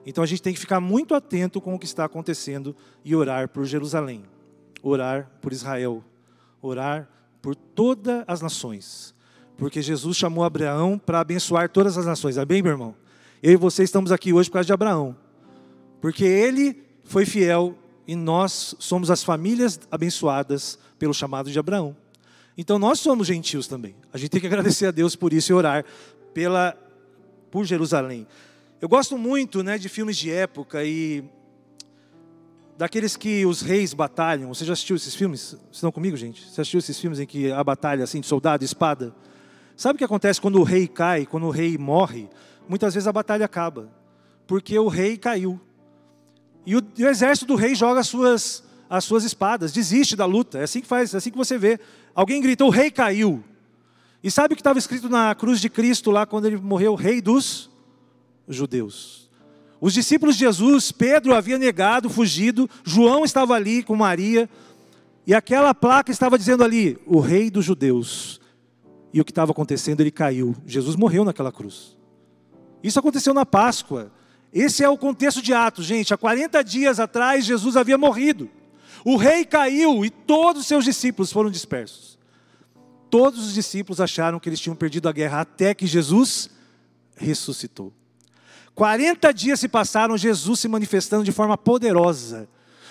Então 0.06 0.24
a 0.24 0.28
gente 0.28 0.42
tem 0.42 0.54
que 0.54 0.60
ficar 0.60 0.80
muito 0.80 1.14
atento 1.14 1.62
com 1.62 1.76
o 1.76 1.80
que 1.80 1.86
está 1.86 2.06
acontecendo 2.06 2.76
e 3.06 3.16
orar 3.16 3.48
por 3.48 3.64
Jerusalém, 3.66 4.24
orar 4.82 5.30
por 5.40 5.54
Israel, 5.54 6.04
orar 6.60 7.08
por 7.42 7.56
todas 7.56 8.24
as 8.26 8.42
nações. 8.42 9.14
Porque 9.56 9.82
Jesus 9.82 10.18
chamou 10.18 10.44
Abraão 10.44 10.98
para 10.98 11.20
abençoar 11.20 11.70
todas 11.70 11.96
as 11.96 12.06
nações. 12.06 12.38
Amém, 12.38 12.64
meu 12.64 12.72
irmão? 12.72 12.96
Eu 13.44 13.52
e 13.52 13.56
você 13.56 13.84
estamos 13.84 14.12
aqui 14.12 14.34
hoje 14.34 14.50
por 14.50 14.54
causa 14.54 14.66
de 14.66 14.74
Abraão. 14.74 15.16
Porque 16.02 16.24
ele 16.24 16.87
foi 17.08 17.26
fiel 17.26 17.76
e 18.06 18.16
nós 18.16 18.76
somos 18.80 19.10
as 19.10 19.24
famílias 19.24 19.80
abençoadas 19.90 20.78
pelo 21.00 21.14
chamado 21.14 21.50
de 21.50 21.58
Abraão. 21.58 21.96
Então 22.58 22.78
nós 22.78 23.00
somos 23.00 23.28
gentios 23.28 23.68
também. 23.68 23.96
A 24.12 24.18
gente 24.18 24.30
tem 24.30 24.42
que 24.42 24.48
agradecer 24.48 24.88
a 24.88 24.92
Deus 24.92 25.16
por 25.16 25.32
isso 25.34 25.52
e 25.52 25.56
orar 25.56 25.86
pela 26.34 26.76
por 27.50 27.66
Jerusalém. 27.66 28.28
Eu 28.82 28.90
gosto 28.90 29.18
muito, 29.18 29.64
né, 29.64 29.78
de 29.78 29.90
filmes 29.90 30.18
de 30.18 30.30
época 30.30 30.84
e 30.84 31.24
daqueles 32.78 33.16
que 33.16 33.46
os 33.46 33.62
reis 33.62 33.94
batalham. 33.94 34.54
Você 34.54 34.66
já 34.66 34.74
assistiu 34.74 34.96
esses 34.96 35.16
filmes? 35.16 35.42
Vocês 35.42 35.62
estão 35.72 35.92
comigo, 35.92 36.16
gente? 36.18 36.44
Você 36.44 36.62
assistiu 36.62 36.80
esses 36.80 37.00
filmes 37.00 37.20
em 37.20 37.26
que 37.26 37.52
a 37.52 37.64
batalha 37.64 38.04
assim 38.04 38.20
de 38.20 38.28
soldado, 38.28 38.64
espada? 38.64 39.16
Sabe 39.76 39.96
o 39.96 39.98
que 39.98 40.04
acontece 40.04 40.42
quando 40.42 40.60
o 40.60 40.64
rei 40.64 40.88
cai, 40.88 41.26
quando 41.26 41.48
o 41.48 41.52
rei 41.52 41.78
morre? 41.78 42.30
Muitas 42.68 42.94
vezes 42.94 43.08
a 43.08 43.14
batalha 43.14 43.46
acaba, 43.46 43.90
porque 44.46 44.78
o 44.78 44.88
rei 44.88 45.18
caiu. 45.18 45.60
E 46.68 46.76
o, 46.76 46.84
e 46.98 47.06
o 47.06 47.08
exército 47.08 47.46
do 47.46 47.56
rei 47.56 47.74
joga 47.74 48.02
as 48.02 48.08
suas 48.08 48.68
as 48.90 49.04
suas 49.04 49.24
espadas, 49.24 49.72
desiste 49.72 50.16
da 50.16 50.26
luta. 50.26 50.60
É 50.60 50.64
assim 50.64 50.82
que 50.82 50.88
faz, 50.88 51.14
é 51.14 51.18
assim 51.18 51.32
que 51.32 51.38
você 51.38 51.58
vê. 51.58 51.80
Alguém 52.14 52.42
gritou, 52.42 52.68
o 52.68 52.72
rei 52.72 52.90
caiu. 52.92 53.44
E 54.24 54.32
sabe 54.32 54.54
o 54.54 54.56
que 54.56 54.62
estava 54.62 54.80
escrito 54.80 55.10
na 55.10 55.34
cruz 55.36 55.60
de 55.60 55.70
Cristo 55.70 56.12
lá 56.12 56.26
quando 56.26 56.46
ele 56.46 56.58
morreu, 56.58 56.96
rei 56.96 57.22
dos 57.22 57.70
judeus? 58.48 59.30
Os 59.80 59.94
discípulos 59.94 60.36
de 60.36 60.46
Jesus, 60.46 60.92
Pedro 60.92 61.36
havia 61.36 61.58
negado, 61.58 62.10
fugido, 62.10 62.70
João 62.84 63.24
estava 63.24 63.54
ali 63.54 63.84
com 63.84 63.96
Maria, 63.96 64.50
e 65.26 65.34
aquela 65.34 65.74
placa 65.74 66.12
estava 66.12 66.38
dizendo 66.38 66.64
ali, 66.64 66.98
o 67.06 67.20
rei 67.20 67.52
dos 67.52 67.64
judeus. 67.64 68.42
E 69.14 69.22
o 69.22 69.26
que 69.26 69.32
estava 69.32 69.52
acontecendo, 69.52 70.02
ele 70.02 70.12
caiu. 70.12 70.56
Jesus 70.66 70.96
morreu 70.96 71.24
naquela 71.24 71.52
cruz. 71.52 71.98
Isso 72.82 73.00
aconteceu 73.00 73.34
na 73.34 73.46
Páscoa. 73.46 74.12
Esse 74.54 74.84
é 74.84 74.90
o 74.90 74.98
contexto 74.98 75.42
de 75.42 75.54
Atos, 75.54 75.86
gente. 75.86 76.14
Há 76.14 76.18
40 76.18 76.64
dias 76.64 77.00
atrás, 77.00 77.46
Jesus 77.46 77.76
havia 77.76 77.98
morrido. 77.98 78.50
O 79.04 79.16
rei 79.16 79.46
caiu 79.46 80.04
e 80.04 80.10
todos 80.10 80.62
os 80.62 80.68
seus 80.68 80.84
discípulos 80.84 81.32
foram 81.32 81.50
dispersos. 81.50 82.18
Todos 83.10 83.46
os 83.46 83.54
discípulos 83.54 84.02
acharam 84.02 84.40
que 84.40 84.50
eles 84.50 84.60
tinham 84.60 84.76
perdido 84.76 85.08
a 85.08 85.12
guerra 85.12 85.42
até 85.42 85.74
que 85.74 85.88
Jesus 85.88 86.50
ressuscitou. 87.16 87.94
40 88.76 89.34
dias 89.34 89.60
se 89.60 89.68
passaram, 89.68 90.18
Jesus 90.18 90.60
se 90.60 90.68
manifestando 90.68 91.24
de 91.24 91.32
forma 91.32 91.58
poderosa. 91.58 92.48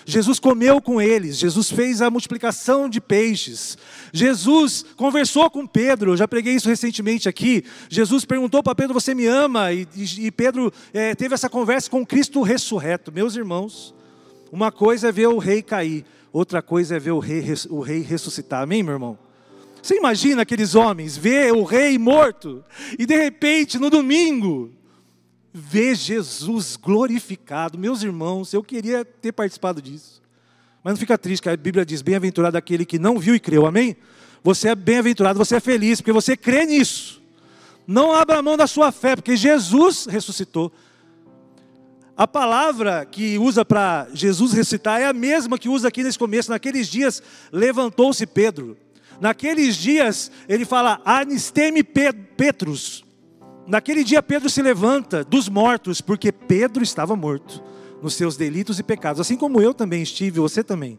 Jesus 0.08 0.38
comeu 0.38 0.80
com 0.80 1.02
eles, 1.02 1.36
Jesus 1.36 1.68
fez 1.68 2.00
a 2.00 2.08
multiplicação 2.08 2.88
de 2.88 3.00
peixes, 3.00 3.76
Jesus 4.12 4.84
conversou 4.96 5.50
com 5.50 5.66
Pedro, 5.66 6.12
eu 6.12 6.16
já 6.16 6.28
preguei 6.28 6.54
isso 6.54 6.68
recentemente 6.68 7.28
aqui. 7.28 7.64
Jesus 7.88 8.24
perguntou 8.24 8.62
para 8.62 8.74
Pedro: 8.74 8.94
Você 8.94 9.16
me 9.16 9.26
ama? 9.26 9.72
E, 9.72 9.86
e, 9.96 10.26
e 10.26 10.30
Pedro 10.30 10.72
é, 10.94 11.12
teve 11.16 11.34
essa 11.34 11.50
conversa 11.50 11.90
com 11.90 12.06
Cristo 12.06 12.40
ressurreto. 12.40 13.10
Meus 13.10 13.34
irmãos, 13.34 13.92
uma 14.52 14.70
coisa 14.70 15.08
é 15.08 15.12
ver 15.12 15.26
o 15.26 15.38
rei 15.38 15.60
cair, 15.60 16.04
outra 16.32 16.62
coisa 16.62 16.94
é 16.94 17.00
ver 17.00 17.10
o 17.10 17.18
rei, 17.18 17.42
o 17.68 17.80
rei 17.80 18.00
ressuscitar. 18.00 18.62
Amém, 18.62 18.84
meu 18.84 18.92
irmão? 18.92 19.18
Você 19.82 19.96
imagina 19.96 20.42
aqueles 20.42 20.76
homens 20.76 21.16
ver 21.16 21.52
o 21.52 21.64
rei 21.64 21.98
morto 21.98 22.64
e 22.96 23.06
de 23.06 23.16
repente 23.16 23.76
no 23.76 23.90
domingo 23.90 24.72
ver 25.58 25.94
Jesus 25.94 26.76
glorificado. 26.76 27.78
Meus 27.78 28.02
irmãos, 28.02 28.52
eu 28.52 28.62
queria 28.62 29.06
ter 29.06 29.32
participado 29.32 29.80
disso. 29.80 30.20
Mas 30.84 30.92
não 30.92 30.98
fica 30.98 31.16
triste, 31.16 31.42
que 31.42 31.48
a 31.48 31.56
Bíblia 31.56 31.84
diz: 31.84 32.02
bem-aventurado 32.02 32.58
aquele 32.58 32.84
que 32.84 32.98
não 32.98 33.18
viu 33.18 33.34
e 33.34 33.40
creu. 33.40 33.64
Amém? 33.64 33.96
Você 34.44 34.68
é 34.68 34.74
bem-aventurado, 34.74 35.38
você 35.38 35.56
é 35.56 35.60
feliz, 35.60 36.00
porque 36.00 36.12
você 36.12 36.36
crê 36.36 36.66
nisso. 36.66 37.22
Não 37.86 38.12
abra 38.12 38.42
mão 38.42 38.56
da 38.56 38.66
sua 38.66 38.92
fé, 38.92 39.16
porque 39.16 39.34
Jesus 39.34 40.06
ressuscitou. 40.06 40.70
A 42.14 42.28
palavra 42.28 43.06
que 43.06 43.38
usa 43.38 43.64
para 43.64 44.08
Jesus 44.12 44.52
recitar 44.52 45.00
é 45.00 45.06
a 45.06 45.12
mesma 45.12 45.58
que 45.58 45.68
usa 45.70 45.88
aqui 45.88 46.02
nesse 46.02 46.18
começo. 46.18 46.50
Naqueles 46.50 46.86
dias 46.88 47.22
levantou-se 47.50 48.26
Pedro. 48.26 48.76
Naqueles 49.18 49.74
dias 49.76 50.30
ele 50.48 50.66
fala 50.66 51.00
Anisteme 51.04 51.82
Petrus. 51.82 53.05
Naquele 53.66 54.04
dia 54.04 54.22
Pedro 54.22 54.48
se 54.48 54.62
levanta 54.62 55.24
dos 55.24 55.48
mortos, 55.48 56.00
porque 56.00 56.30
Pedro 56.30 56.82
estava 56.82 57.16
morto 57.16 57.62
nos 58.00 58.14
seus 58.14 58.36
delitos 58.36 58.78
e 58.78 58.82
pecados, 58.82 59.20
assim 59.20 59.36
como 59.36 59.60
eu 59.60 59.74
também 59.74 60.02
estive, 60.02 60.38
você 60.38 60.62
também. 60.62 60.98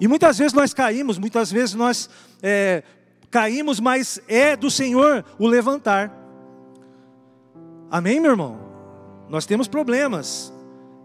E 0.00 0.08
muitas 0.08 0.38
vezes 0.38 0.52
nós 0.52 0.72
caímos, 0.72 1.18
muitas 1.18 1.52
vezes 1.52 1.74
nós 1.74 2.08
é, 2.42 2.82
caímos, 3.30 3.78
mas 3.78 4.20
é 4.26 4.56
do 4.56 4.70
Senhor 4.70 5.24
o 5.38 5.46
levantar. 5.46 6.10
Amém, 7.90 8.18
meu 8.18 8.30
irmão? 8.30 8.58
Nós 9.28 9.44
temos 9.44 9.68
problemas. 9.68 10.52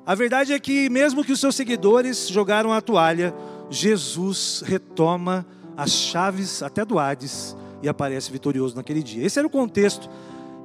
A 0.06 0.16
verdade 0.16 0.54
é 0.54 0.60
que, 0.60 0.90
mesmo 0.90 1.24
que 1.24 1.34
os 1.34 1.40
seus 1.40 1.56
seguidores 1.56 2.30
jogaram 2.30 2.72
a 2.72 2.80
toalha, 2.80 3.36
Jesus 3.70 4.64
retoma 4.66 5.46
as 5.76 5.92
chaves 5.92 6.64
até 6.64 6.86
do 6.86 6.98
Hades 6.98 7.56
e 7.84 7.90
aparece 7.90 8.32
vitorioso 8.32 8.76
naquele 8.76 9.04
dia. 9.04 9.26
Esse 9.26 9.38
era 9.38 9.48
o 9.48 9.52
contexto. 9.52 10.10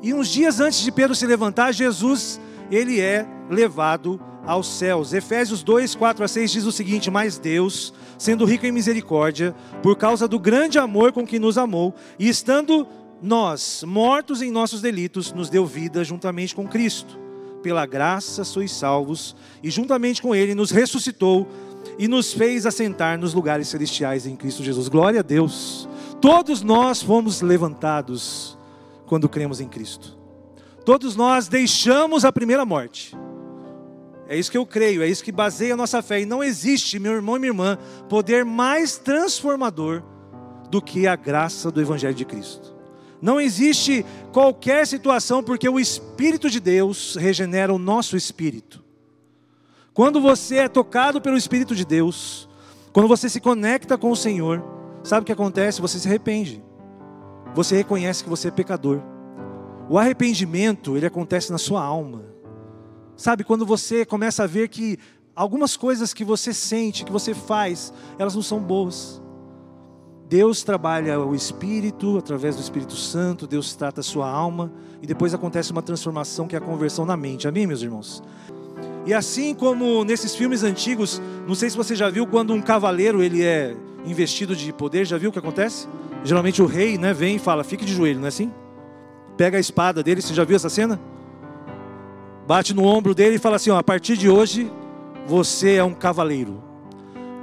E 0.02 0.12
uns 0.12 0.28
dias 0.28 0.58
antes 0.58 0.80
de 0.80 0.90
Pedro 0.90 1.14
se 1.14 1.26
levantar, 1.26 1.72
Jesus, 1.72 2.40
ele 2.70 3.00
é 3.00 3.26
levado 3.48 4.20
aos 4.44 4.66
céus. 4.66 5.12
Efésios 5.12 5.62
2, 5.62 5.94
4 5.94 6.24
a 6.24 6.28
6 6.28 6.50
diz 6.50 6.64
o 6.64 6.72
seguinte: 6.72 7.10
Mas 7.10 7.38
Deus, 7.38 7.94
sendo 8.18 8.44
rico 8.44 8.66
em 8.66 8.72
misericórdia, 8.72 9.54
por 9.82 9.96
causa 9.96 10.26
do 10.26 10.38
grande 10.38 10.78
amor 10.78 11.12
com 11.12 11.24
que 11.24 11.38
nos 11.38 11.56
amou, 11.56 11.94
e 12.18 12.28
estando 12.28 12.86
nós 13.22 13.84
mortos 13.86 14.42
em 14.42 14.50
nossos 14.50 14.80
delitos, 14.80 15.32
nos 15.32 15.48
deu 15.48 15.64
vida 15.64 16.02
juntamente 16.02 16.54
com 16.54 16.66
Cristo. 16.66 17.20
Pela 17.62 17.86
graça 17.86 18.42
sois 18.42 18.72
salvos, 18.72 19.36
e 19.62 19.70
juntamente 19.70 20.20
com 20.20 20.34
Ele 20.34 20.52
nos 20.52 20.72
ressuscitou 20.72 21.46
e 21.96 22.08
nos 22.08 22.32
fez 22.32 22.66
assentar 22.66 23.18
nos 23.18 23.34
lugares 23.34 23.68
celestiais 23.68 24.26
em 24.26 24.34
Cristo 24.34 24.64
Jesus. 24.64 24.88
Glória 24.88 25.20
a 25.20 25.22
Deus. 25.22 25.88
Todos 26.20 26.62
nós 26.62 27.02
fomos 27.02 27.40
levantados 27.40 28.58
quando 29.06 29.28
cremos 29.28 29.60
em 29.60 29.68
Cristo. 29.68 30.18
Todos 30.84 31.16
nós 31.16 31.48
deixamos 31.48 32.24
a 32.24 32.32
primeira 32.32 32.64
morte 32.64 33.16
é 34.32 34.38
isso 34.38 34.50
que 34.50 34.56
eu 34.56 34.64
creio, 34.64 35.02
é 35.02 35.06
isso 35.06 35.22
que 35.22 35.30
baseia 35.30 35.74
a 35.74 35.76
nossa 35.76 36.00
fé. 36.00 36.22
E 36.22 36.24
não 36.24 36.42
existe, 36.42 36.98
meu 36.98 37.12
irmão 37.12 37.36
e 37.36 37.38
minha 37.38 37.50
irmã, 37.50 37.78
poder 38.08 38.46
mais 38.46 38.96
transformador 38.96 40.02
do 40.70 40.80
que 40.80 41.06
a 41.06 41.14
graça 41.14 41.70
do 41.70 41.82
Evangelho 41.82 42.14
de 42.14 42.24
Cristo. 42.24 42.74
Não 43.20 43.38
existe 43.38 44.06
qualquer 44.32 44.86
situação, 44.86 45.42
porque 45.42 45.68
o 45.68 45.78
Espírito 45.78 46.48
de 46.48 46.60
Deus 46.60 47.14
regenera 47.16 47.74
o 47.74 47.78
nosso 47.78 48.16
espírito. 48.16 48.82
Quando 49.92 50.18
você 50.18 50.56
é 50.56 50.68
tocado 50.68 51.20
pelo 51.20 51.36
Espírito 51.36 51.76
de 51.76 51.84
Deus, 51.84 52.48
quando 52.90 53.08
você 53.08 53.28
se 53.28 53.38
conecta 53.38 53.98
com 53.98 54.10
o 54.10 54.16
Senhor, 54.16 54.64
sabe 55.04 55.24
o 55.24 55.26
que 55.26 55.32
acontece? 55.32 55.82
Você 55.82 55.98
se 55.98 56.08
arrepende. 56.08 56.64
Você 57.54 57.76
reconhece 57.76 58.24
que 58.24 58.30
você 58.30 58.48
é 58.48 58.50
pecador. 58.50 59.00
O 59.88 59.98
arrependimento, 59.98 60.96
ele 60.96 61.06
acontece 61.06 61.52
na 61.52 61.58
sua 61.58 61.82
alma. 61.82 62.22
Sabe, 63.16 63.44
quando 63.44 63.66
você 63.66 64.06
começa 64.06 64.44
a 64.44 64.46
ver 64.46 64.68
que 64.68 64.98
algumas 65.36 65.76
coisas 65.76 66.14
que 66.14 66.24
você 66.24 66.52
sente, 66.52 67.04
que 67.04 67.12
você 67.12 67.34
faz, 67.34 67.92
elas 68.18 68.34
não 68.34 68.42
são 68.42 68.58
boas. 68.58 69.20
Deus 70.28 70.62
trabalha 70.62 71.20
o 71.20 71.34
espírito 71.34 72.16
através 72.16 72.56
do 72.56 72.62
Espírito 72.62 72.96
Santo, 72.96 73.46
Deus 73.46 73.74
trata 73.74 74.00
a 74.00 74.02
sua 74.02 74.30
alma 74.30 74.72
e 75.02 75.06
depois 75.06 75.34
acontece 75.34 75.70
uma 75.72 75.82
transformação 75.82 76.48
que 76.48 76.54
é 76.54 76.58
a 76.58 76.62
conversão 76.62 77.04
na 77.04 77.18
mente. 77.18 77.46
Amém, 77.46 77.66
meus 77.66 77.82
irmãos? 77.82 78.22
E 79.04 79.12
assim 79.12 79.54
como 79.54 80.04
nesses 80.04 80.34
filmes 80.34 80.62
antigos, 80.62 81.20
não 81.46 81.54
sei 81.54 81.68
se 81.68 81.76
você 81.76 81.94
já 81.94 82.08
viu 82.08 82.26
quando 82.26 82.54
um 82.54 82.62
cavaleiro 82.62 83.22
ele 83.22 83.42
é 83.42 83.76
investido 84.06 84.56
de 84.56 84.72
poder, 84.72 85.04
já 85.04 85.18
viu 85.18 85.28
o 85.28 85.32
que 85.32 85.38
acontece? 85.38 85.86
Geralmente 86.24 86.62
o 86.62 86.66
rei, 86.66 86.98
né, 86.98 87.12
vem 87.12 87.36
e 87.36 87.38
fala: 87.38 87.64
"Fique 87.64 87.84
de 87.84 87.92
joelho", 87.92 88.18
não 88.18 88.26
é 88.26 88.28
assim? 88.28 88.52
Pega 89.36 89.56
a 89.56 89.60
espada 89.60 90.02
dele, 90.02 90.22
você 90.22 90.34
já 90.34 90.44
viu 90.44 90.56
essa 90.56 90.68
cena? 90.68 91.00
bate 92.46 92.74
no 92.74 92.84
ombro 92.84 93.14
dele 93.14 93.36
e 93.36 93.38
fala 93.38 93.56
assim: 93.56 93.70
ó, 93.70 93.78
a 93.78 93.82
partir 93.82 94.16
de 94.16 94.28
hoje 94.28 94.70
você 95.26 95.76
é 95.76 95.84
um 95.84 95.94
cavaleiro. 95.94 96.62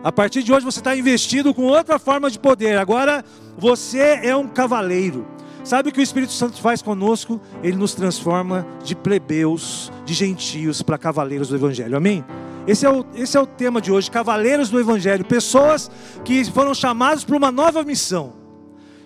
A 0.04 0.12
partir 0.12 0.44
de 0.44 0.54
hoje 0.54 0.66
você 0.66 0.80
está 0.80 0.96
investido 0.96 1.54
com 1.54 1.64
outra 1.64 2.00
forma 2.00 2.30
de 2.30 2.40
poder. 2.40 2.78
Agora 2.78 3.24
você 3.58 4.20
é 4.24 4.36
um 4.36 4.48
cavaleiro. 4.48 5.26
Sabe 5.64 5.90
o 5.90 5.92
que 5.92 6.00
o 6.00 6.04
Espírito 6.04 6.32
Santo 6.32 6.62
faz 6.62 6.82
conosco? 6.82 7.40
Ele 7.62 7.76
nos 7.76 7.94
transforma 7.94 8.66
de 8.84 8.96
plebeus, 8.96 9.92
de 10.06 10.14
gentios, 10.14 10.82
para 10.82 10.98
cavaleiros 10.98 11.50
do 11.50 11.56
Evangelho. 11.56 11.98
Amém? 11.98 12.24
Esse 12.66 12.86
é, 12.86 12.90
o, 12.90 13.06
esse 13.14 13.36
é 13.36 13.42
o 13.42 13.46
tema 13.46 13.82
de 13.82 13.92
hoje: 13.92 14.10
cavaleiros 14.10 14.70
do 14.70 14.80
Evangelho. 14.80 15.26
Pessoas 15.26 15.90
que 16.24 16.46
foram 16.46 16.74
chamados 16.74 17.24
para 17.24 17.36
uma 17.36 17.52
nova 17.52 17.84
missão. 17.84 18.39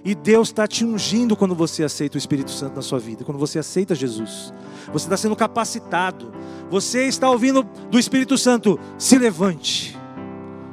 E 0.05 0.13
Deus 0.13 0.49
está 0.49 0.67
te 0.67 0.83
ungindo 0.83 1.35
quando 1.35 1.55
você 1.55 1.83
aceita 1.83 2.15
o 2.15 2.17
Espírito 2.17 2.51
Santo 2.51 2.75
na 2.75 2.81
sua 2.81 2.99
vida, 2.99 3.23
quando 3.23 3.37
você 3.37 3.57
aceita 3.57 3.95
Jesus. 3.95 4.53
Você 4.91 5.05
está 5.05 5.15
sendo 5.15 5.35
capacitado. 5.35 6.33
Você 6.69 7.07
está 7.07 7.29
ouvindo 7.29 7.63
do 7.89 7.97
Espírito 7.97 8.37
Santo: 8.37 8.77
se 8.97 9.17
levante. 9.17 9.97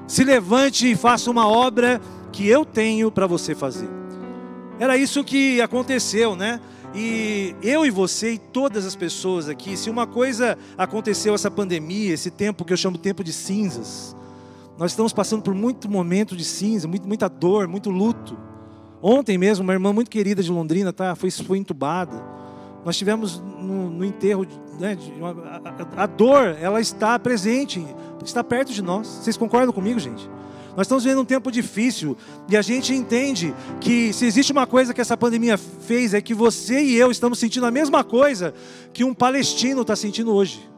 Se 0.09 0.25
levante 0.25 0.91
e 0.91 0.97
faça 0.97 1.31
uma 1.31 1.47
obra 1.47 2.01
que 2.33 2.49
eu 2.49 2.65
tenho 2.65 3.11
para 3.11 3.27
você 3.27 3.55
fazer. 3.55 3.89
Era 4.81 4.97
isso 4.97 5.23
que 5.23 5.61
aconteceu, 5.61 6.35
né? 6.35 6.61
E 6.93 7.55
eu 7.63 7.87
e 7.87 7.91
você 7.91 8.33
e 8.33 8.39
todas 8.39 8.85
as 8.85 8.97
pessoas 8.97 9.49
aqui, 9.49 9.77
se 9.77 9.89
uma 9.89 10.09
coisa 10.09 10.59
aconteceu 10.77 11.35
essa 11.35 11.51
pandemia, 11.51 12.13
esse 12.13 12.33
tempo 12.33 12.65
que 12.65 12.73
eu 12.73 12.77
chamo 12.77 12.99
tempo 12.99 13.23
de 13.23 13.33
cinzas, 13.33 14.17
nós 14.77 14.91
estamos 14.91 15.13
passando 15.13 15.43
por 15.43 15.55
muito 15.55 15.89
momento 15.89 16.35
de 16.35 16.43
cinza, 16.43 16.89
muita 16.89 17.29
dor, 17.29 17.69
muito 17.69 17.91
luto. 17.91 18.37
Ontem 19.03 19.39
mesmo, 19.39 19.63
uma 19.63 19.73
irmã 19.73 19.93
muito 19.93 20.11
querida 20.11 20.43
de 20.43 20.51
Londrina 20.51 20.93
tá, 20.93 21.15
foi, 21.15 21.31
foi 21.31 21.59
entubada. 21.59 22.23
Nós 22.85 22.97
tivemos 22.97 23.41
no, 23.41 23.91
no 23.91 24.05
enterro, 24.05 24.47
né, 24.79 24.97
a, 25.23 26.01
a, 26.01 26.05
a, 26.05 26.07
dor, 26.07 26.57
ela 26.61 26.81
está 26.81 27.19
presente, 27.19 27.85
está 28.25 28.43
perto 28.43 28.73
de 28.73 28.83
nós. 28.83 29.07
Vocês 29.07 29.37
concordam 29.37 29.73
comigo, 29.73 29.99
gente? 29.99 30.29
Nós 30.77 30.87
estamos 30.87 31.05
vivendo 31.05 31.21
um 31.21 31.25
tempo 31.25 31.51
difícil 31.51 32.17
e 32.49 32.57
a 32.57 32.63
gente 32.63 32.95
entende 32.95 33.55
que 33.81 34.13
se 34.13 34.25
existe 34.25 34.53
uma 34.53 34.67
coisa 34.67 34.95
que 34.95 35.01
essa 35.01 35.17
pandemia 35.17 35.59
fez 35.59 36.15
é 36.15 36.21
que 36.21 36.33
você 36.33 36.81
e 36.81 36.97
eu 36.97 37.11
estamos 37.11 37.39
sentindo 37.39 37.67
a 37.67 37.71
mesma 37.71 38.05
coisa 38.05 38.55
que 38.93 39.03
um 39.03 39.13
palestino 39.13 39.83
está 39.83 39.97
sentindo 39.97 40.33
hoje. 40.33 40.71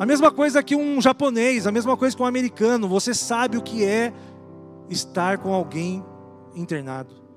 A 0.00 0.06
mesma 0.06 0.30
coisa 0.30 0.62
que 0.62 0.74
um 0.74 1.00
japonês, 1.02 1.66
a 1.66 1.72
mesma 1.72 1.96
coisa 1.96 2.16
que 2.16 2.22
um 2.22 2.26
americano. 2.26 2.88
Você 2.88 3.12
sabe 3.12 3.56
o 3.56 3.62
que 3.62 3.84
é 3.84 4.12
estar 4.88 5.38
com 5.38 5.52
alguém 5.52 6.02
internado. 6.54 7.28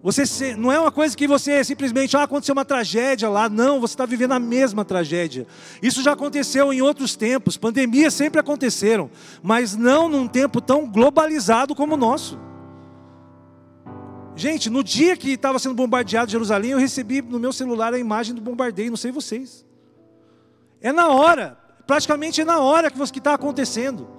Você 0.00 0.54
não 0.54 0.70
é 0.70 0.78
uma 0.78 0.92
coisa 0.92 1.16
que 1.16 1.26
você 1.26 1.64
simplesmente, 1.64 2.16
ah, 2.16 2.22
aconteceu 2.22 2.52
uma 2.52 2.64
tragédia 2.64 3.28
lá. 3.28 3.48
Não, 3.48 3.80
você 3.80 3.94
está 3.94 4.06
vivendo 4.06 4.32
a 4.32 4.38
mesma 4.38 4.84
tragédia. 4.84 5.46
Isso 5.82 6.02
já 6.02 6.12
aconteceu 6.12 6.72
em 6.72 6.80
outros 6.80 7.16
tempos. 7.16 7.56
Pandemias 7.56 8.14
sempre 8.14 8.38
aconteceram, 8.38 9.10
mas 9.42 9.74
não 9.74 10.08
num 10.08 10.28
tempo 10.28 10.60
tão 10.60 10.88
globalizado 10.88 11.74
como 11.74 11.94
o 11.94 11.96
nosso. 11.96 12.38
Gente, 14.36 14.70
no 14.70 14.84
dia 14.84 15.16
que 15.16 15.32
estava 15.32 15.58
sendo 15.58 15.74
bombardeado 15.74 16.30
Jerusalém, 16.30 16.70
eu 16.70 16.78
recebi 16.78 17.20
no 17.20 17.40
meu 17.40 17.52
celular 17.52 17.92
a 17.92 17.98
imagem 17.98 18.36
do 18.36 18.40
bombardeio, 18.40 18.90
não 18.90 18.96
sei 18.96 19.10
vocês. 19.10 19.66
É 20.80 20.92
na 20.92 21.08
hora, 21.08 21.58
praticamente 21.88 22.40
é 22.40 22.44
na 22.44 22.60
hora 22.60 22.88
que 22.88 23.02
está 23.18 23.34
acontecendo. 23.34 24.17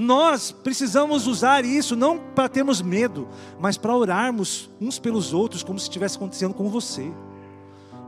Nós 0.00 0.52
precisamos 0.52 1.26
usar 1.26 1.64
isso 1.64 1.96
não 1.96 2.20
para 2.20 2.48
termos 2.48 2.80
medo, 2.80 3.26
mas 3.58 3.76
para 3.76 3.92
orarmos 3.92 4.70
uns 4.80 4.96
pelos 4.96 5.34
outros, 5.34 5.64
como 5.64 5.76
se 5.76 5.86
estivesse 5.86 6.14
acontecendo 6.14 6.54
com 6.54 6.68
você. 6.68 7.10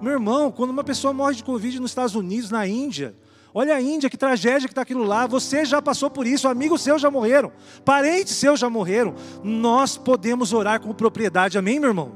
Meu 0.00 0.12
irmão, 0.12 0.52
quando 0.52 0.70
uma 0.70 0.84
pessoa 0.84 1.12
morre 1.12 1.34
de 1.34 1.42
Covid 1.42 1.80
nos 1.80 1.90
Estados 1.90 2.14
Unidos, 2.14 2.48
na 2.48 2.64
Índia, 2.64 3.12
olha 3.52 3.74
a 3.74 3.82
Índia, 3.82 4.08
que 4.08 4.16
tragédia 4.16 4.68
que 4.68 4.72
está 4.72 4.82
aquilo 4.82 5.02
lá. 5.02 5.26
Você 5.26 5.64
já 5.64 5.82
passou 5.82 6.08
por 6.08 6.28
isso, 6.28 6.46
amigos 6.46 6.80
seus 6.80 7.02
já 7.02 7.10
morreram, 7.10 7.50
parentes 7.84 8.36
seus 8.36 8.60
já 8.60 8.70
morreram. 8.70 9.16
Nós 9.42 9.96
podemos 9.96 10.52
orar 10.52 10.80
com 10.80 10.94
propriedade, 10.94 11.58
amém, 11.58 11.80
meu 11.80 11.90
irmão? 11.90 12.12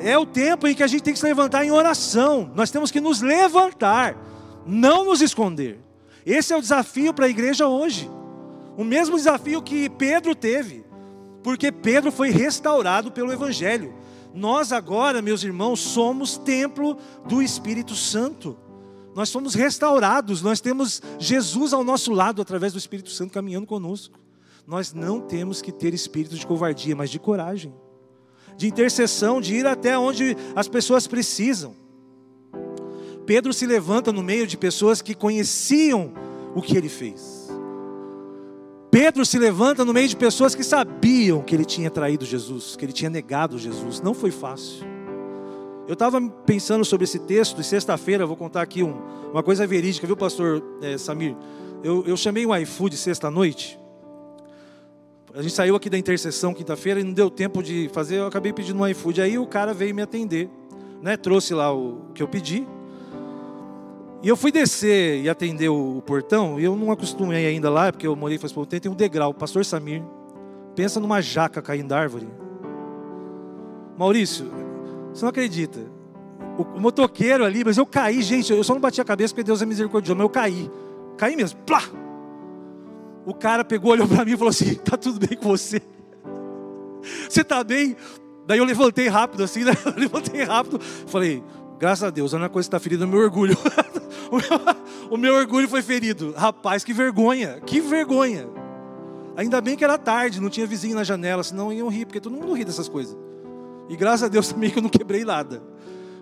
É 0.00 0.18
o 0.18 0.26
tempo 0.26 0.66
em 0.66 0.74
que 0.74 0.82
a 0.82 0.86
gente 0.86 1.02
tem 1.02 1.14
que 1.14 1.18
se 1.18 1.24
levantar 1.24 1.64
em 1.64 1.70
oração. 1.70 2.52
Nós 2.54 2.70
temos 2.70 2.90
que 2.90 3.00
nos 3.00 3.22
levantar, 3.22 4.18
não 4.66 5.02
nos 5.02 5.22
esconder. 5.22 5.80
Esse 6.26 6.52
é 6.52 6.56
o 6.58 6.60
desafio 6.60 7.14
para 7.14 7.24
a 7.24 7.30
igreja 7.30 7.66
hoje. 7.66 8.10
O 8.76 8.84
mesmo 8.84 9.16
desafio 9.16 9.62
que 9.62 9.88
Pedro 9.90 10.34
teve, 10.34 10.84
porque 11.42 11.70
Pedro 11.70 12.10
foi 12.10 12.30
restaurado 12.30 13.10
pelo 13.10 13.32
Evangelho. 13.32 13.94
Nós 14.34 14.72
agora, 14.72 15.20
meus 15.20 15.42
irmãos, 15.42 15.80
somos 15.80 16.38
templo 16.38 16.96
do 17.26 17.42
Espírito 17.42 17.94
Santo. 17.94 18.56
Nós 19.14 19.28
somos 19.28 19.54
restaurados, 19.54 20.40
nós 20.40 20.60
temos 20.60 21.02
Jesus 21.18 21.72
ao 21.74 21.84
nosso 21.84 22.12
lado 22.12 22.40
através 22.40 22.72
do 22.72 22.78
Espírito 22.78 23.10
Santo 23.10 23.32
caminhando 23.32 23.66
conosco. 23.66 24.18
Nós 24.66 24.94
não 24.94 25.20
temos 25.20 25.60
que 25.60 25.72
ter 25.72 25.92
espírito 25.92 26.36
de 26.36 26.46
covardia, 26.46 26.96
mas 26.96 27.10
de 27.10 27.18
coragem, 27.18 27.74
de 28.56 28.68
intercessão, 28.68 29.40
de 29.40 29.56
ir 29.56 29.66
até 29.66 29.98
onde 29.98 30.36
as 30.54 30.68
pessoas 30.68 31.06
precisam. 31.06 31.74
Pedro 33.26 33.52
se 33.52 33.66
levanta 33.66 34.12
no 34.12 34.22
meio 34.22 34.46
de 34.46 34.56
pessoas 34.56 35.02
que 35.02 35.14
conheciam 35.14 36.12
o 36.54 36.62
que 36.62 36.76
ele 36.76 36.88
fez. 36.88 37.41
Pedro 38.92 39.24
se 39.24 39.38
levanta 39.38 39.86
no 39.86 39.94
meio 39.94 40.06
de 40.06 40.14
pessoas 40.14 40.54
que 40.54 40.62
sabiam 40.62 41.40
que 41.40 41.54
ele 41.54 41.64
tinha 41.64 41.90
traído 41.90 42.26
Jesus, 42.26 42.76
que 42.76 42.84
ele 42.84 42.92
tinha 42.92 43.08
negado 43.08 43.58
Jesus. 43.58 44.02
Não 44.02 44.12
foi 44.12 44.30
fácil. 44.30 44.84
Eu 45.88 45.94
estava 45.94 46.20
pensando 46.20 46.84
sobre 46.84 47.04
esse 47.04 47.18
texto 47.18 47.58
e 47.58 47.64
sexta-feira 47.64 48.26
vou 48.26 48.36
contar 48.36 48.60
aqui 48.60 48.82
um, 48.82 48.94
uma 49.32 49.42
coisa 49.42 49.66
verídica, 49.66 50.06
viu, 50.06 50.14
pastor 50.14 50.62
é, 50.82 50.98
Samir? 50.98 51.34
Eu, 51.82 52.04
eu 52.06 52.18
chamei 52.18 52.44
o 52.44 52.54
iFood 52.54 52.94
sexta-noite. 52.98 53.80
A 55.34 55.40
gente 55.40 55.54
saiu 55.54 55.74
aqui 55.74 55.88
da 55.88 55.96
intercessão 55.96 56.52
quinta-feira 56.52 57.00
e 57.00 57.02
não 57.02 57.14
deu 57.14 57.30
tempo 57.30 57.62
de 57.62 57.88
fazer, 57.94 58.16
eu 58.16 58.26
acabei 58.26 58.52
pedindo 58.52 58.78
um 58.78 58.86
iFood. 58.86 59.22
Aí 59.22 59.38
o 59.38 59.46
cara 59.46 59.72
veio 59.72 59.94
me 59.94 60.02
atender, 60.02 60.50
né? 61.00 61.16
Trouxe 61.16 61.54
lá 61.54 61.72
o 61.74 62.10
que 62.14 62.22
eu 62.22 62.28
pedi. 62.28 62.66
E 64.22 64.28
eu 64.28 64.36
fui 64.36 64.52
descer 64.52 65.20
e 65.20 65.28
atender 65.28 65.68
o 65.68 66.00
portão, 66.06 66.60
e 66.60 66.64
eu 66.64 66.76
não 66.76 66.92
acostumei 66.92 67.44
ainda 67.44 67.68
lá, 67.68 67.90
porque 67.90 68.06
eu 68.06 68.14
morei 68.14 68.38
faz 68.38 68.52
pouco 68.52 68.70
tempo, 68.70 68.82
tem 68.82 68.92
um 68.92 68.94
degrau, 68.94 69.34
pastor 69.34 69.64
Samir. 69.64 70.00
Pensa 70.76 71.00
numa 71.00 71.20
jaca 71.20 71.60
caindo 71.60 71.88
da 71.88 71.98
árvore. 71.98 72.28
Maurício, 73.98 74.46
você 75.12 75.24
não 75.24 75.30
acredita. 75.30 75.80
O, 76.56 76.80
motoqueiro 76.80 77.44
ali, 77.44 77.64
mas 77.64 77.76
eu 77.76 77.84
caí, 77.84 78.22
gente, 78.22 78.52
eu 78.52 78.62
só 78.62 78.74
não 78.74 78.80
bati 78.80 79.00
a 79.00 79.04
cabeça 79.04 79.34
porque 79.34 79.42
Deus 79.42 79.60
é 79.60 79.66
misericordioso, 79.66 80.16
mas 80.16 80.24
eu 80.24 80.30
caí. 80.30 80.70
Caí 81.16 81.34
mesmo, 81.34 81.58
plá! 81.60 81.82
O 83.26 83.34
cara 83.34 83.64
pegou, 83.64 83.90
olhou 83.90 84.06
para 84.06 84.24
mim 84.24 84.32
e 84.32 84.36
falou 84.36 84.50
assim: 84.50 84.74
tá 84.84 84.96
tudo 84.96 85.26
bem 85.26 85.36
com 85.36 85.48
você? 85.48 85.82
Você 87.28 87.42
tá 87.42 87.64
bem? 87.64 87.96
Daí 88.46 88.58
eu 88.58 88.64
levantei 88.64 89.08
rápido 89.08 89.42
assim, 89.42 89.64
né? 89.64 89.72
Eu 89.84 89.94
levantei 89.96 90.42
rápido, 90.44 90.80
falei, 91.06 91.42
graças 91.78 92.04
a 92.04 92.10
Deus, 92.10 92.32
a 92.32 92.36
única 92.36 92.50
coisa 92.50 92.68
que 92.68 92.76
está 92.76 92.80
ferida 92.80 93.04
é 93.04 93.06
meu 93.06 93.18
orgulho. 93.18 93.56
o, 95.10 95.16
meu, 95.16 95.34
orgulho 95.34 95.68
foi 95.68 95.82
ferido. 95.82 96.32
Rapaz, 96.36 96.82
que 96.82 96.92
vergonha, 96.92 97.60
que 97.60 97.80
vergonha. 97.80 98.48
Ainda 99.36 99.60
bem 99.60 99.76
que 99.76 99.84
era 99.84 99.98
tarde, 99.98 100.40
não 100.40 100.48
tinha 100.50 100.66
vizinho 100.66 100.94
na 100.94 101.04
janela, 101.04 101.42
senão 101.42 101.72
iam 101.72 101.88
rir, 101.88 102.06
porque 102.06 102.20
todo 102.20 102.34
mundo 102.34 102.52
ri 102.52 102.64
dessas 102.64 102.88
coisas. 102.88 103.16
E 103.88 103.96
graças 103.96 104.24
a 104.24 104.28
Deus 104.28 104.48
também 104.52 104.70
que 104.70 104.78
eu 104.78 104.82
não 104.82 104.90
quebrei 104.90 105.24
nada. 105.24 105.62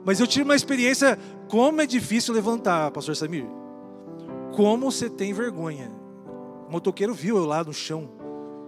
Mas 0.04 0.18
eu 0.18 0.26
tive 0.26 0.44
uma 0.44 0.56
experiência, 0.56 1.18
como 1.48 1.80
é 1.80 1.86
difícil 1.86 2.34
levantar, 2.34 2.90
pastor 2.90 3.14
Samir. 3.14 3.46
Como 4.54 4.90
você 4.90 5.08
tem 5.08 5.32
vergonha. 5.32 5.92
O 6.68 6.72
motoqueiro 6.72 7.14
viu 7.14 7.36
eu 7.36 7.44
lá 7.44 7.62
no 7.62 7.72
chão. 7.72 8.10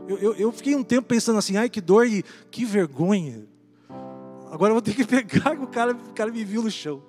Eu, 0.06 0.18
eu, 0.18 0.34
eu 0.34 0.52
fiquei 0.52 0.76
um 0.76 0.82
tempo 0.82 1.08
pensando 1.08 1.38
assim, 1.38 1.56
ai 1.56 1.68
que 1.68 1.80
dor 1.80 2.06
e 2.06 2.22
que 2.50 2.64
vergonha. 2.64 3.46
Agora 4.50 4.70
eu 4.70 4.75
vou 4.75 4.82
ter 4.82 4.94
que 4.94 5.04
pegar, 5.06 5.58
o 5.58 5.66
cara, 5.66 5.92
o 5.92 6.12
cara 6.12 6.30
me 6.30 6.44
viu 6.44 6.62
no 6.62 6.70
chão. 6.70 7.02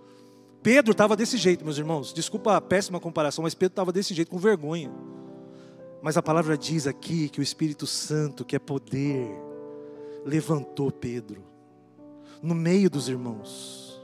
Pedro 0.63 0.93
estava 0.93 1.15
desse 1.15 1.35
jeito, 1.37 1.65
meus 1.65 1.77
irmãos. 1.77 2.13
Desculpa 2.13 2.55
a 2.55 2.61
péssima 2.61 2.99
comparação, 2.99 3.43
mas 3.43 3.53
Pedro 3.53 3.73
estava 3.73 3.91
desse 3.91 4.13
jeito, 4.13 4.31
com 4.31 4.37
vergonha. 4.37 4.89
Mas 6.01 6.15
a 6.17 6.21
palavra 6.21 6.57
diz 6.57 6.87
aqui 6.87 7.27
que 7.27 7.41
o 7.41 7.43
Espírito 7.43 7.85
Santo, 7.85 8.45
que 8.45 8.55
é 8.55 8.59
poder, 8.59 9.29
levantou 10.25 10.89
Pedro 10.89 11.43
no 12.41 12.55
meio 12.55 12.89
dos 12.89 13.09
irmãos. 13.09 14.01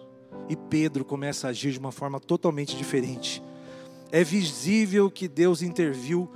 E 0.47 0.55
Pedro 0.55 1.05
começa 1.05 1.47
a 1.47 1.49
agir 1.49 1.71
de 1.71 1.79
uma 1.79 1.91
forma 1.91 2.19
totalmente 2.19 2.75
diferente. 2.75 3.41
É 4.11 4.23
visível 4.23 5.09
que 5.09 5.27
Deus 5.27 5.61
interviu 5.61 6.29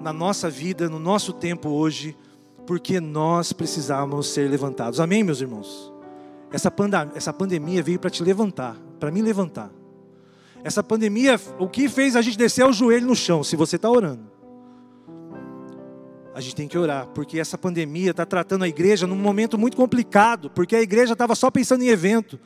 na 0.00 0.12
nossa 0.12 0.50
vida, 0.50 0.88
no 0.88 0.98
nosso 0.98 1.32
tempo 1.32 1.68
hoje, 1.70 2.16
porque 2.66 3.00
nós 3.00 3.52
precisávamos 3.52 4.28
ser 4.28 4.50
levantados. 4.50 5.00
Amém, 5.00 5.22
meus 5.22 5.40
irmãos? 5.40 5.92
Essa 6.52 7.32
pandemia 7.32 7.82
veio 7.82 7.98
para 7.98 8.10
te 8.10 8.22
levantar, 8.22 8.76
para 9.02 9.10
me 9.10 9.20
levantar. 9.20 9.68
Essa 10.62 10.80
pandemia, 10.80 11.40
o 11.58 11.68
que 11.68 11.88
fez 11.88 12.14
a 12.14 12.22
gente 12.22 12.38
descer 12.38 12.64
o 12.64 12.72
joelho 12.72 13.04
no 13.04 13.16
chão, 13.16 13.42
se 13.42 13.56
você 13.56 13.74
está 13.74 13.90
orando. 13.90 14.30
A 16.32 16.40
gente 16.40 16.54
tem 16.54 16.68
que 16.68 16.78
orar, 16.78 17.08
porque 17.08 17.40
essa 17.40 17.58
pandemia 17.58 18.12
está 18.12 18.24
tratando 18.24 18.62
a 18.62 18.68
igreja 18.68 19.04
num 19.04 19.16
momento 19.16 19.58
muito 19.58 19.76
complicado, 19.76 20.48
porque 20.50 20.76
a 20.76 20.80
igreja 20.80 21.14
estava 21.14 21.34
só 21.34 21.50
pensando 21.50 21.82
em 21.82 21.88
evento. 21.88 22.38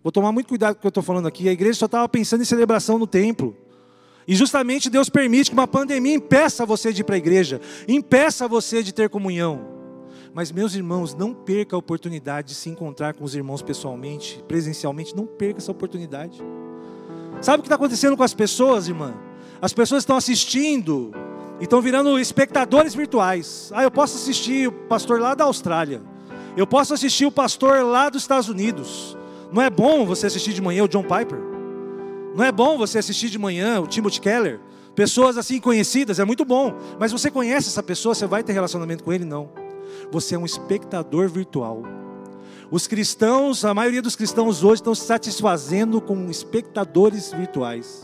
Vou 0.00 0.12
tomar 0.12 0.30
muito 0.30 0.46
cuidado 0.46 0.74
com 0.74 0.78
o 0.78 0.80
que 0.82 0.86
eu 0.86 0.90
estou 0.90 1.02
falando 1.02 1.26
aqui. 1.26 1.48
A 1.48 1.52
igreja 1.52 1.80
só 1.80 1.86
estava 1.86 2.08
pensando 2.08 2.42
em 2.42 2.44
celebração 2.44 2.96
no 2.96 3.06
templo. 3.08 3.56
E 4.24 4.36
justamente 4.36 4.88
Deus 4.88 5.08
permite 5.08 5.50
que 5.50 5.56
uma 5.56 5.66
pandemia 5.66 6.14
impeça 6.14 6.64
você 6.64 6.92
de 6.92 7.00
ir 7.00 7.04
para 7.04 7.16
a 7.16 7.18
igreja, 7.18 7.60
impeça 7.88 8.46
você 8.46 8.84
de 8.84 8.94
ter 8.94 9.08
comunhão. 9.08 9.77
Mas, 10.38 10.52
meus 10.52 10.72
irmãos, 10.76 11.16
não 11.16 11.34
perca 11.34 11.74
a 11.74 11.78
oportunidade 11.80 12.50
de 12.50 12.54
se 12.54 12.70
encontrar 12.70 13.12
com 13.12 13.24
os 13.24 13.34
irmãos 13.34 13.60
pessoalmente, 13.60 14.40
presencialmente, 14.46 15.16
não 15.16 15.26
perca 15.26 15.58
essa 15.58 15.72
oportunidade. 15.72 16.40
Sabe 17.40 17.58
o 17.58 17.62
que 17.62 17.66
está 17.66 17.74
acontecendo 17.74 18.16
com 18.16 18.22
as 18.22 18.34
pessoas, 18.34 18.86
irmã? 18.86 19.14
As 19.60 19.72
pessoas 19.72 20.02
estão 20.02 20.16
assistindo 20.16 21.10
e 21.58 21.64
estão 21.64 21.82
virando 21.82 22.16
espectadores 22.20 22.94
virtuais. 22.94 23.72
Ah, 23.74 23.82
eu 23.82 23.90
posso 23.90 24.16
assistir 24.16 24.68
o 24.68 24.72
pastor 24.72 25.18
lá 25.18 25.34
da 25.34 25.42
Austrália, 25.42 26.02
eu 26.56 26.68
posso 26.68 26.94
assistir 26.94 27.26
o 27.26 27.32
pastor 27.32 27.82
lá 27.82 28.08
dos 28.08 28.22
Estados 28.22 28.48
Unidos. 28.48 29.18
Não 29.52 29.60
é 29.60 29.68
bom 29.68 30.06
você 30.06 30.28
assistir 30.28 30.52
de 30.52 30.62
manhã 30.62 30.84
o 30.84 30.88
John 30.88 31.02
Piper? 31.02 31.40
Não 32.36 32.44
é 32.44 32.52
bom 32.52 32.78
você 32.78 33.00
assistir 33.00 33.28
de 33.28 33.40
manhã 33.40 33.80
o 33.80 33.88
Timothy 33.88 34.20
Keller? 34.20 34.60
Pessoas 34.94 35.36
assim 35.36 35.58
conhecidas, 35.58 36.20
é 36.20 36.24
muito 36.24 36.44
bom. 36.44 36.76
Mas 36.96 37.10
você 37.10 37.28
conhece 37.28 37.66
essa 37.66 37.82
pessoa, 37.82 38.14
você 38.14 38.24
vai 38.24 38.44
ter 38.44 38.52
relacionamento 38.52 39.02
com 39.02 39.12
ele? 39.12 39.24
Não. 39.24 39.57
Você 40.10 40.34
é 40.34 40.38
um 40.38 40.44
espectador 40.44 41.28
virtual. 41.28 41.82
Os 42.70 42.86
cristãos, 42.86 43.64
a 43.64 43.72
maioria 43.72 44.02
dos 44.02 44.14
cristãos 44.14 44.62
hoje 44.62 44.74
estão 44.74 44.94
se 44.94 45.04
satisfazendo 45.04 46.00
com 46.00 46.28
espectadores 46.30 47.32
virtuais. 47.32 48.02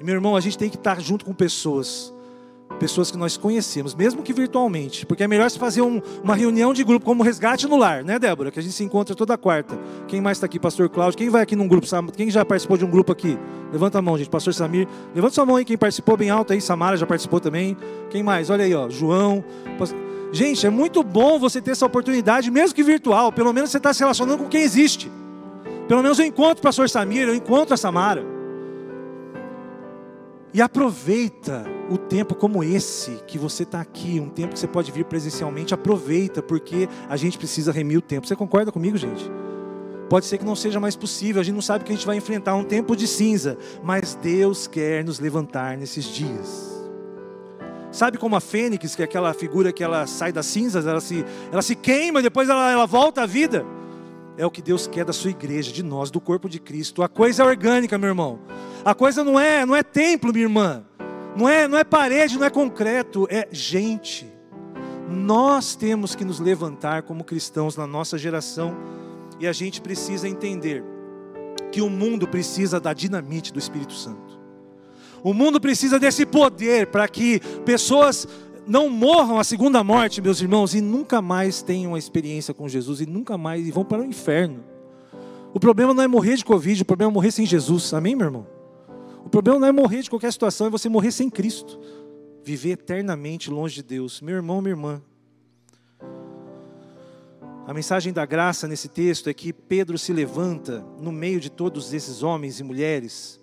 E 0.00 0.04
meu 0.04 0.14
irmão, 0.14 0.34
a 0.34 0.40
gente 0.40 0.58
tem 0.58 0.68
que 0.68 0.76
estar 0.76 1.00
junto 1.00 1.24
com 1.24 1.32
pessoas 1.32 2.12
pessoas 2.78 3.10
que 3.10 3.16
nós 3.16 3.36
conhecemos, 3.36 3.94
mesmo 3.94 4.22
que 4.22 4.32
virtualmente, 4.32 5.04
porque 5.04 5.24
é 5.24 5.28
melhor 5.28 5.50
se 5.50 5.58
fazer 5.58 5.82
um, 5.82 6.00
uma 6.22 6.34
reunião 6.34 6.72
de 6.72 6.84
grupo 6.84 7.04
como 7.04 7.22
Resgate 7.22 7.66
no 7.66 7.76
Lar, 7.76 8.04
né, 8.04 8.18
Débora? 8.18 8.50
Que 8.50 8.60
a 8.60 8.62
gente 8.62 8.74
se 8.74 8.84
encontra 8.84 9.14
toda 9.14 9.36
quarta. 9.36 9.76
Quem 10.06 10.20
mais 10.20 10.36
está 10.36 10.46
aqui, 10.46 10.60
Pastor 10.60 10.88
Cláudio? 10.88 11.18
Quem 11.18 11.28
vai 11.28 11.42
aqui 11.42 11.56
num 11.56 11.66
grupo? 11.66 11.86
Quem 12.16 12.30
já 12.30 12.44
participou 12.44 12.76
de 12.76 12.84
um 12.84 12.90
grupo 12.90 13.10
aqui? 13.10 13.38
Levanta 13.72 13.98
a 13.98 14.02
mão, 14.02 14.16
gente. 14.16 14.30
Pastor 14.30 14.54
Samir, 14.54 14.86
levanta 15.14 15.34
sua 15.34 15.46
mão 15.46 15.56
aí. 15.56 15.64
Quem 15.64 15.76
participou 15.76 16.16
bem 16.16 16.30
alto 16.30 16.52
aí? 16.52 16.60
Samara 16.60 16.96
já 16.96 17.06
participou 17.06 17.40
também. 17.40 17.76
Quem 18.10 18.22
mais? 18.22 18.48
Olha 18.48 18.64
aí, 18.64 18.74
ó, 18.74 18.88
João. 18.88 19.44
Gente, 20.30 20.66
é 20.66 20.70
muito 20.70 21.02
bom 21.02 21.38
você 21.38 21.60
ter 21.60 21.70
essa 21.70 21.86
oportunidade, 21.86 22.50
mesmo 22.50 22.74
que 22.74 22.82
virtual. 22.82 23.32
Pelo 23.32 23.52
menos 23.52 23.70
você 23.70 23.78
está 23.78 23.92
se 23.94 24.00
relacionando 24.00 24.42
com 24.42 24.48
quem 24.48 24.62
existe. 24.62 25.10
Pelo 25.86 26.02
menos 26.02 26.18
eu 26.18 26.26
encontro 26.26 26.58
o 26.58 26.62
Pastor 26.62 26.88
Samir, 26.88 27.26
eu 27.26 27.34
encontro 27.34 27.72
a 27.72 27.76
Samara. 27.76 28.24
E 30.52 30.60
aproveita 30.60 31.64
o 31.90 31.96
tempo 31.96 32.34
como 32.34 32.62
esse, 32.62 33.22
que 33.26 33.38
você 33.38 33.62
está 33.62 33.80
aqui, 33.80 34.20
um 34.20 34.28
tempo 34.28 34.52
que 34.52 34.58
você 34.58 34.66
pode 34.66 34.92
vir 34.92 35.04
presencialmente, 35.04 35.72
aproveita, 35.72 36.42
porque 36.42 36.88
a 37.08 37.16
gente 37.16 37.38
precisa 37.38 37.72
remir 37.72 37.98
o 37.98 38.02
tempo. 38.02 38.26
Você 38.26 38.36
concorda 38.36 38.70
comigo, 38.70 38.96
gente? 38.96 39.30
Pode 40.08 40.26
ser 40.26 40.38
que 40.38 40.44
não 40.44 40.56
seja 40.56 40.80
mais 40.80 40.96
possível, 40.96 41.40
a 41.40 41.44
gente 41.44 41.54
não 41.54 41.62
sabe 41.62 41.84
que 41.84 41.92
a 41.92 41.94
gente 41.94 42.06
vai 42.06 42.16
enfrentar 42.16 42.54
um 42.54 42.64
tempo 42.64 42.96
de 42.96 43.06
cinza, 43.06 43.58
mas 43.82 44.14
Deus 44.14 44.66
quer 44.66 45.04
nos 45.04 45.20
levantar 45.20 45.76
nesses 45.76 46.04
dias. 46.06 46.67
Sabe 47.90 48.18
como 48.18 48.36
a 48.36 48.40
fênix, 48.40 48.94
que 48.94 49.02
é 49.02 49.04
aquela 49.04 49.32
figura 49.32 49.72
que 49.72 49.82
ela 49.82 50.06
sai 50.06 50.30
das 50.32 50.46
cinzas, 50.46 50.86
ela 50.86 51.00
se, 51.00 51.24
ela 51.50 51.62
se 51.62 51.74
queima, 51.74 52.20
depois 52.20 52.48
ela, 52.48 52.70
ela 52.70 52.86
volta 52.86 53.22
à 53.22 53.26
vida? 53.26 53.64
É 54.36 54.44
o 54.46 54.50
que 54.50 54.62
Deus 54.62 54.86
quer 54.86 55.04
da 55.04 55.12
sua 55.12 55.30
igreja, 55.30 55.72
de 55.72 55.82
nós, 55.82 56.10
do 56.10 56.20
corpo 56.20 56.48
de 56.48 56.60
Cristo. 56.60 57.02
A 57.02 57.08
coisa 57.08 57.42
é 57.42 57.46
orgânica, 57.46 57.98
meu 57.98 58.08
irmão. 58.08 58.38
A 58.84 58.94
coisa 58.94 59.24
não 59.24 59.40
é, 59.40 59.66
não 59.66 59.74
é 59.74 59.82
templo, 59.82 60.32
minha 60.32 60.44
irmã. 60.44 60.84
Não 61.36 61.48
é, 61.48 61.66
não 61.66 61.78
é 61.78 61.84
parede, 61.84 62.38
não 62.38 62.44
é 62.44 62.50
concreto, 62.50 63.26
é 63.30 63.48
gente. 63.50 64.30
Nós 65.08 65.74
temos 65.74 66.14
que 66.14 66.24
nos 66.24 66.38
levantar 66.38 67.02
como 67.02 67.24
cristãos 67.24 67.76
na 67.76 67.86
nossa 67.86 68.18
geração 68.18 68.76
e 69.40 69.46
a 69.46 69.52
gente 69.52 69.80
precisa 69.80 70.28
entender 70.28 70.84
que 71.70 71.80
o 71.80 71.88
mundo 71.88 72.26
precisa 72.26 72.80
da 72.80 72.92
dinamite 72.92 73.52
do 73.52 73.58
Espírito 73.58 73.92
Santo. 73.92 74.27
O 75.22 75.34
mundo 75.34 75.60
precisa 75.60 75.98
desse 75.98 76.24
poder 76.24 76.88
para 76.88 77.08
que 77.08 77.40
pessoas 77.64 78.26
não 78.66 78.90
morram 78.90 79.38
a 79.38 79.44
segunda 79.44 79.82
morte, 79.82 80.20
meus 80.20 80.40
irmãos, 80.40 80.74
e 80.74 80.80
nunca 80.80 81.22
mais 81.22 81.62
tenham 81.62 81.94
a 81.94 81.98
experiência 81.98 82.52
com 82.52 82.68
Jesus 82.68 83.00
e 83.00 83.06
nunca 83.06 83.38
mais 83.38 83.66
e 83.66 83.70
vão 83.70 83.84
para 83.84 84.02
o 84.02 84.04
inferno. 84.04 84.62
O 85.54 85.58
problema 85.58 85.94
não 85.94 86.02
é 86.02 86.08
morrer 86.08 86.36
de 86.36 86.44
Covid, 86.44 86.82
o 86.82 86.84
problema 86.84 87.10
é 87.10 87.14
morrer 87.14 87.30
sem 87.30 87.46
Jesus. 87.46 87.92
Amém, 87.94 88.14
meu 88.14 88.26
irmão? 88.26 88.46
O 89.24 89.28
problema 89.30 89.58
não 89.58 89.68
é 89.68 89.72
morrer 89.72 90.02
de 90.02 90.10
qualquer 90.10 90.32
situação, 90.32 90.66
é 90.66 90.70
você 90.70 90.88
morrer 90.88 91.12
sem 91.12 91.30
Cristo. 91.30 91.80
Viver 92.44 92.72
eternamente 92.72 93.50
longe 93.50 93.76
de 93.76 93.82
Deus. 93.82 94.20
Meu 94.20 94.36
irmão, 94.36 94.60
minha 94.60 94.72
irmã. 94.72 95.02
A 97.66 97.74
mensagem 97.74 98.12
da 98.12 98.24
graça 98.24 98.66
nesse 98.66 98.88
texto 98.88 99.28
é 99.28 99.34
que 99.34 99.52
Pedro 99.52 99.98
se 99.98 100.12
levanta 100.12 100.82
no 100.98 101.12
meio 101.12 101.40
de 101.40 101.50
todos 101.50 101.92
esses 101.92 102.22
homens 102.22 102.60
e 102.60 102.62
mulheres. 102.62 103.38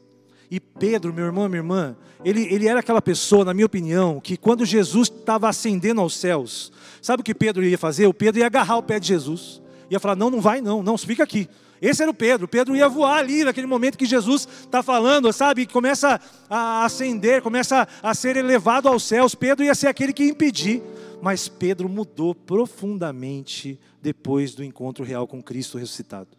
E 0.49 0.59
Pedro, 0.59 1.13
meu 1.13 1.25
irmão, 1.25 1.47
minha 1.49 1.59
irmã, 1.59 1.95
ele, 2.23 2.43
ele 2.53 2.67
era 2.67 2.79
aquela 2.79 3.01
pessoa, 3.01 3.45
na 3.45 3.53
minha 3.53 3.65
opinião, 3.65 4.19
que 4.19 4.37
quando 4.37 4.65
Jesus 4.65 5.09
estava 5.09 5.49
ascendendo 5.49 6.01
aos 6.01 6.15
céus, 6.15 6.71
sabe 7.01 7.21
o 7.21 7.23
que 7.23 7.35
Pedro 7.35 7.63
ia 7.63 7.77
fazer? 7.77 8.07
O 8.07 8.13
Pedro 8.13 8.39
ia 8.39 8.45
agarrar 8.45 8.77
o 8.77 8.83
pé 8.83 8.99
de 8.99 9.07
Jesus. 9.07 9.61
Ia 9.89 9.99
falar: 9.99 10.15
Não, 10.15 10.29
não 10.29 10.41
vai, 10.41 10.61
não, 10.61 10.81
não, 10.81 10.97
fica 10.97 11.23
aqui. 11.23 11.49
Esse 11.81 12.01
era 12.01 12.09
o 12.09 12.15
Pedro. 12.15 12.47
Pedro 12.47 12.75
ia 12.75 12.87
voar 12.87 13.19
ali 13.19 13.43
naquele 13.43 13.67
momento 13.67 13.97
que 13.97 14.05
Jesus 14.05 14.47
está 14.61 14.81
falando, 14.81 15.31
sabe? 15.33 15.65
Começa 15.65 16.19
a 16.49 16.85
ascender, 16.85 17.41
começa 17.41 17.87
a 18.01 18.13
ser 18.13 18.37
elevado 18.37 18.87
aos 18.87 19.03
céus. 19.03 19.35
Pedro 19.35 19.63
ia 19.63 19.75
ser 19.75 19.87
aquele 19.87 20.13
que 20.13 20.23
ia 20.23 20.31
impedir. 20.31 20.81
Mas 21.21 21.47
Pedro 21.47 21.89
mudou 21.89 22.33
profundamente 22.33 23.79
depois 24.01 24.53
do 24.55 24.63
encontro 24.63 25.03
real 25.03 25.27
com 25.27 25.41
Cristo 25.41 25.77
ressuscitado. 25.77 26.29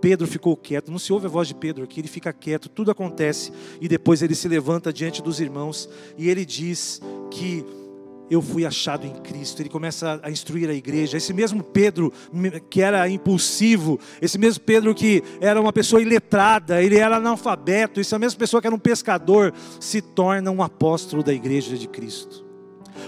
Pedro 0.00 0.26
ficou 0.26 0.56
quieto, 0.56 0.90
não 0.90 0.98
se 0.98 1.12
ouve 1.12 1.26
a 1.26 1.28
voz 1.28 1.48
de 1.48 1.54
Pedro 1.54 1.84
aqui, 1.84 2.00
ele 2.00 2.08
fica 2.08 2.32
quieto, 2.32 2.68
tudo 2.68 2.90
acontece, 2.90 3.52
e 3.80 3.88
depois 3.88 4.22
ele 4.22 4.34
se 4.34 4.48
levanta 4.48 4.92
diante 4.92 5.22
dos 5.22 5.40
irmãos 5.40 5.88
e 6.16 6.28
ele 6.28 6.44
diz 6.44 7.00
que 7.30 7.64
eu 8.30 8.40
fui 8.40 8.64
achado 8.64 9.06
em 9.06 9.12
Cristo. 9.12 9.60
Ele 9.60 9.68
começa 9.68 10.20
a 10.22 10.30
instruir 10.30 10.70
a 10.70 10.72
igreja. 10.72 11.16
Esse 11.16 11.34
mesmo 11.34 11.64
Pedro 11.64 12.12
que 12.70 12.80
era 12.80 13.08
impulsivo, 13.08 13.98
esse 14.22 14.38
mesmo 14.38 14.62
Pedro 14.62 14.94
que 14.94 15.22
era 15.40 15.60
uma 15.60 15.72
pessoa 15.72 16.00
iletrada, 16.00 16.80
ele 16.80 16.96
era 16.96 17.16
analfabeto, 17.16 17.98
essa 17.98 18.18
mesma 18.18 18.38
pessoa 18.38 18.60
que 18.60 18.68
era 18.68 18.76
um 18.76 18.78
pescador, 18.78 19.52
se 19.80 20.00
torna 20.00 20.50
um 20.50 20.62
apóstolo 20.62 21.24
da 21.24 21.34
igreja 21.34 21.76
de 21.76 21.88
Cristo. 21.88 22.49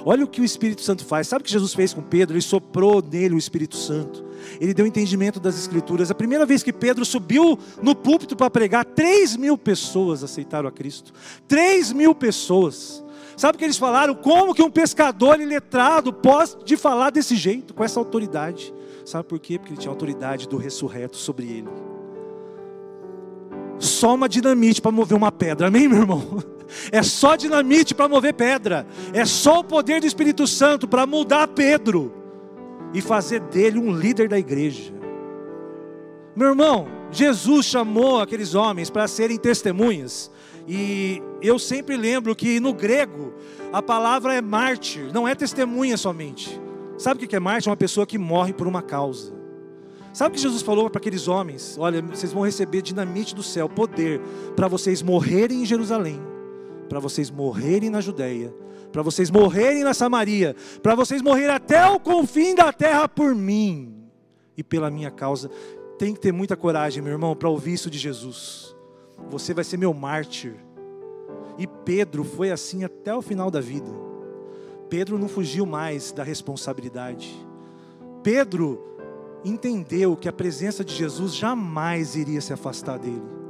Olha 0.05 0.25
o 0.25 0.29
que 0.29 0.41
o 0.41 0.45
Espírito 0.45 0.83
Santo 0.83 1.05
faz. 1.05 1.29
Sabe 1.29 1.43
o 1.43 1.45
que 1.45 1.53
Jesus 1.53 1.75
fez 1.75 1.95
com 1.95 2.03
Pedro? 2.03 2.35
Ele 2.35 2.43
soprou 2.43 3.03
nele 3.03 3.35
o 3.35 3.39
Espírito 3.39 3.77
Santo. 3.77 4.25
Ele 4.61 4.75
deu 4.75 4.87
entendimento 4.87 5.39
das 5.39 5.59
Escrituras. 5.59 6.11
A 6.11 6.15
primeira 6.15 6.45
vez 6.45 6.63
que 6.63 6.73
Pedro 6.73 7.05
subiu 7.05 7.59
no 7.81 7.95
púlpito 7.95 8.35
para 8.35 8.51
pregar, 8.51 8.85
3 8.85 9.37
mil 9.37 9.57
pessoas 9.57 10.25
aceitaram 10.25 10.69
a 10.69 10.73
Cristo. 10.73 11.13
3 11.47 11.93
mil 11.93 12.15
pessoas. 12.15 13.05
Sabe 13.37 13.57
o 13.57 13.59
que 13.59 13.65
eles 13.65 13.79
falaram? 13.79 14.15
Como 14.15 14.55
que 14.55 14.63
um 14.63 14.71
pescador 14.71 15.41
iletrado 15.41 16.13
pode 16.13 16.77
falar 16.77 17.11
desse 17.11 17.37
jeito, 17.37 17.73
com 17.73 17.85
essa 17.85 17.99
autoridade? 17.99 18.75
Sabe 19.05 19.25
por 19.25 19.39
quê? 19.39 19.59
Porque 19.59 19.73
ele 19.73 19.81
tinha 19.81 19.91
autoridade 19.91 20.49
do 20.49 20.57
ressurreto 20.57 21.17
sobre 21.17 21.47
ele. 21.47 21.69
Só 23.79 24.15
uma 24.15 24.29
dinamite 24.29 24.81
para 24.81 24.93
mover 24.93 25.17
uma 25.17 25.33
pedra, 25.33 25.69
amém, 25.69 25.89
meu 25.89 25.99
irmão? 25.99 26.43
É 26.91 27.03
só 27.03 27.37
dinamite 27.37 27.95
para 27.95 28.09
mover 28.09 28.35
pedra, 28.35 28.87
é 29.13 29.25
só 29.25 29.61
o 29.61 29.65
poder 29.65 30.01
do 30.01 30.07
Espírito 30.07 30.47
Santo 30.47 30.89
para 30.89 31.07
mudar 31.07 31.49
Pedro 31.49 32.13
e 32.95 33.01
fazer 33.01 33.41
dele 33.41 33.79
um 33.79 33.93
líder 33.93 34.29
da 34.29 34.39
igreja. 34.39 34.93
Meu 36.35 36.49
irmão, 36.49 36.87
Jesus 37.11 37.67
chamou 37.67 38.21
aqueles 38.21 38.55
homens 38.55 38.89
para 38.89 39.07
serem 39.07 39.37
testemunhas. 39.37 40.31
E 40.67 41.21
eu 41.43 41.59
sempre 41.59 41.97
lembro 41.97 42.35
que 42.35 42.61
no 42.61 42.73
grego 42.73 43.35
a 43.73 43.83
palavra 43.83 44.35
é 44.35 44.41
mártir, 44.41 45.13
não 45.13 45.27
é 45.27 45.35
testemunha 45.35 45.97
somente. 45.97 46.61
Sabe 46.97 47.25
o 47.25 47.29
que 47.29 47.37
é 47.37 47.41
mártir? 47.41 47.69
É 47.69 47.71
uma 47.71 47.77
pessoa 47.77 48.07
que 48.07 48.17
morre 48.17 48.53
por 48.53 48.67
uma 48.67 48.81
causa. 48.81 49.35
Sabe 50.13 50.33
o 50.33 50.35
que 50.35 50.43
Jesus 50.43 50.63
falou 50.63 50.89
para 50.91 51.01
aqueles 51.01 51.27
homens? 51.27 51.77
Olha, 51.79 52.03
vocês 52.03 52.33
vão 52.33 52.43
receber 52.43 52.83
dinamite 52.83 53.35
do 53.35 53.43
céu, 53.43 53.69
poder, 53.69 54.21
para 54.55 54.69
vocês 54.69 55.03
morrerem 55.03 55.63
em 55.63 55.67
Jerusalém, 55.67 56.21
para 56.93 57.01
vocês 57.01 57.31
morrerem 57.31 57.89
na 57.89 58.03
Judéia, 58.03 58.55
para 58.93 59.01
vocês 59.01 59.31
morrerem 59.31 59.83
na 59.83 59.95
Samaria, 59.95 60.55
para 60.83 60.95
vocês 60.95 61.23
morrerem 61.23 61.55
até 61.55 61.87
o 61.87 61.99
confim 61.99 62.55
da 62.55 62.71
terra 62.71 63.09
por 63.09 63.35
mim 63.35 64.05
e 64.59 64.63
pela 64.63 64.91
minha 64.91 65.11
causa. 65.11 65.51
Tem 65.99 66.13
que 66.13 66.21
ter 66.21 66.33
muita 66.33 66.55
coragem, 66.55 67.03
meu 67.03 67.15
irmão, 67.15 67.35
para 67.35 67.49
ouvir 67.49 67.73
isso 67.73 67.91
de 67.91 67.97
Jesus. 67.97 68.77
Você 69.31 69.55
vai 69.55 69.65
ser 69.65 69.79
meu 69.79 69.95
mártir. 69.95 70.55
E 71.57 71.67
Pedro 71.67 72.25
foi 72.25 72.51
assim 72.51 72.85
até 72.85 73.15
o 73.15 73.23
final 73.23 73.51
da 73.51 73.63
vida. 73.63 73.89
Pedro 74.91 75.19
não 75.19 75.29
fugiu 75.29 75.65
mais 75.65 76.13
da 76.13 76.23
responsabilidade. 76.23 77.35
Pedro 78.23 78.99
entendeu 79.43 80.15
que 80.15 80.29
a 80.29 80.33
presença 80.33 80.85
de 80.85 80.95
Jesus 80.95 81.35
jamais 81.35 82.17
iria 82.17 82.43
se 82.43 82.53
afastar 82.53 82.99
dele. 82.99 83.42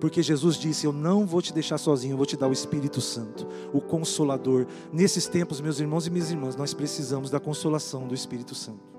Porque 0.00 0.22
Jesus 0.22 0.56
disse: 0.56 0.86
Eu 0.86 0.92
não 0.92 1.26
vou 1.26 1.40
te 1.40 1.52
deixar 1.52 1.78
sozinho, 1.78 2.12
eu 2.12 2.16
vou 2.16 2.26
te 2.26 2.36
dar 2.36 2.48
o 2.48 2.52
Espírito 2.52 3.00
Santo, 3.00 3.46
o 3.72 3.80
Consolador. 3.80 4.66
Nesses 4.92 5.26
tempos, 5.26 5.60
meus 5.60 5.80
irmãos 5.80 6.06
e 6.06 6.10
minhas 6.10 6.30
irmãs, 6.30 6.56
nós 6.56 6.74
precisamos 6.74 7.30
da 7.30 7.40
consolação 7.40 8.06
do 8.06 8.14
Espírito 8.14 8.54
Santo. 8.54 8.94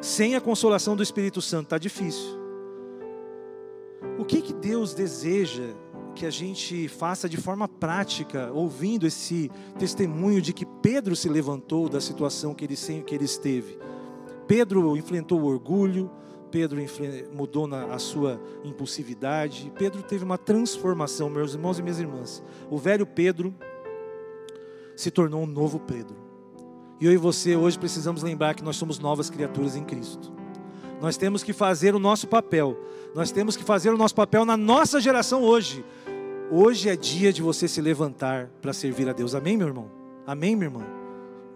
Sem 0.00 0.34
a 0.34 0.40
consolação 0.40 0.96
do 0.96 1.02
Espírito 1.02 1.42
Santo 1.42 1.64
está 1.64 1.78
difícil. 1.78 2.40
O 4.18 4.24
que, 4.24 4.40
que 4.40 4.52
Deus 4.52 4.94
deseja 4.94 5.74
que 6.14 6.24
a 6.24 6.30
gente 6.30 6.88
faça 6.88 7.28
de 7.28 7.36
forma 7.36 7.68
prática, 7.68 8.50
ouvindo 8.52 9.06
esse 9.06 9.50
testemunho 9.78 10.40
de 10.40 10.52
que 10.52 10.64
Pedro 10.66 11.14
se 11.14 11.28
levantou 11.28 11.88
da 11.88 12.00
situação 12.00 12.54
que 12.54 12.64
ele, 12.64 12.76
que 12.76 13.14
ele 13.14 13.24
esteve? 13.24 13.78
Pedro 14.46 14.96
enfrentou 14.96 15.40
o 15.40 15.44
orgulho, 15.44 16.10
Pedro 16.50 16.80
mudou 17.32 17.66
na, 17.66 17.86
a 17.86 17.98
sua 17.98 18.40
impulsividade, 18.64 19.72
Pedro 19.78 20.02
teve 20.02 20.24
uma 20.24 20.36
transformação, 20.36 21.30
meus 21.30 21.54
irmãos 21.54 21.78
e 21.78 21.82
minhas 21.82 22.00
irmãs. 22.00 22.42
O 22.70 22.76
velho 22.76 23.06
Pedro 23.06 23.54
se 24.96 25.10
tornou 25.10 25.42
um 25.42 25.46
novo 25.46 25.78
Pedro. 25.78 26.16
E 27.00 27.06
eu 27.06 27.12
e 27.12 27.16
você 27.16 27.56
hoje 27.56 27.78
precisamos 27.78 28.22
lembrar 28.22 28.54
que 28.54 28.62
nós 28.62 28.76
somos 28.76 28.98
novas 28.98 29.30
criaturas 29.30 29.74
em 29.74 29.84
Cristo. 29.84 30.32
Nós 31.00 31.16
temos 31.16 31.42
que 31.42 31.52
fazer 31.52 31.94
o 31.94 31.98
nosso 31.98 32.28
papel. 32.28 32.76
Nós 33.14 33.30
temos 33.30 33.56
que 33.56 33.64
fazer 33.64 33.90
o 33.90 33.96
nosso 33.96 34.14
papel 34.14 34.44
na 34.44 34.56
nossa 34.56 35.00
geração 35.00 35.42
hoje. 35.42 35.82
Hoje 36.50 36.90
é 36.90 36.96
dia 36.96 37.32
de 37.32 37.40
você 37.40 37.66
se 37.66 37.80
levantar 37.80 38.50
para 38.60 38.72
servir 38.72 39.08
a 39.08 39.12
Deus. 39.12 39.34
Amém, 39.34 39.56
meu 39.56 39.68
irmão? 39.68 39.90
Amém, 40.26 40.54
minha 40.54 40.66
irmã? 40.66 40.84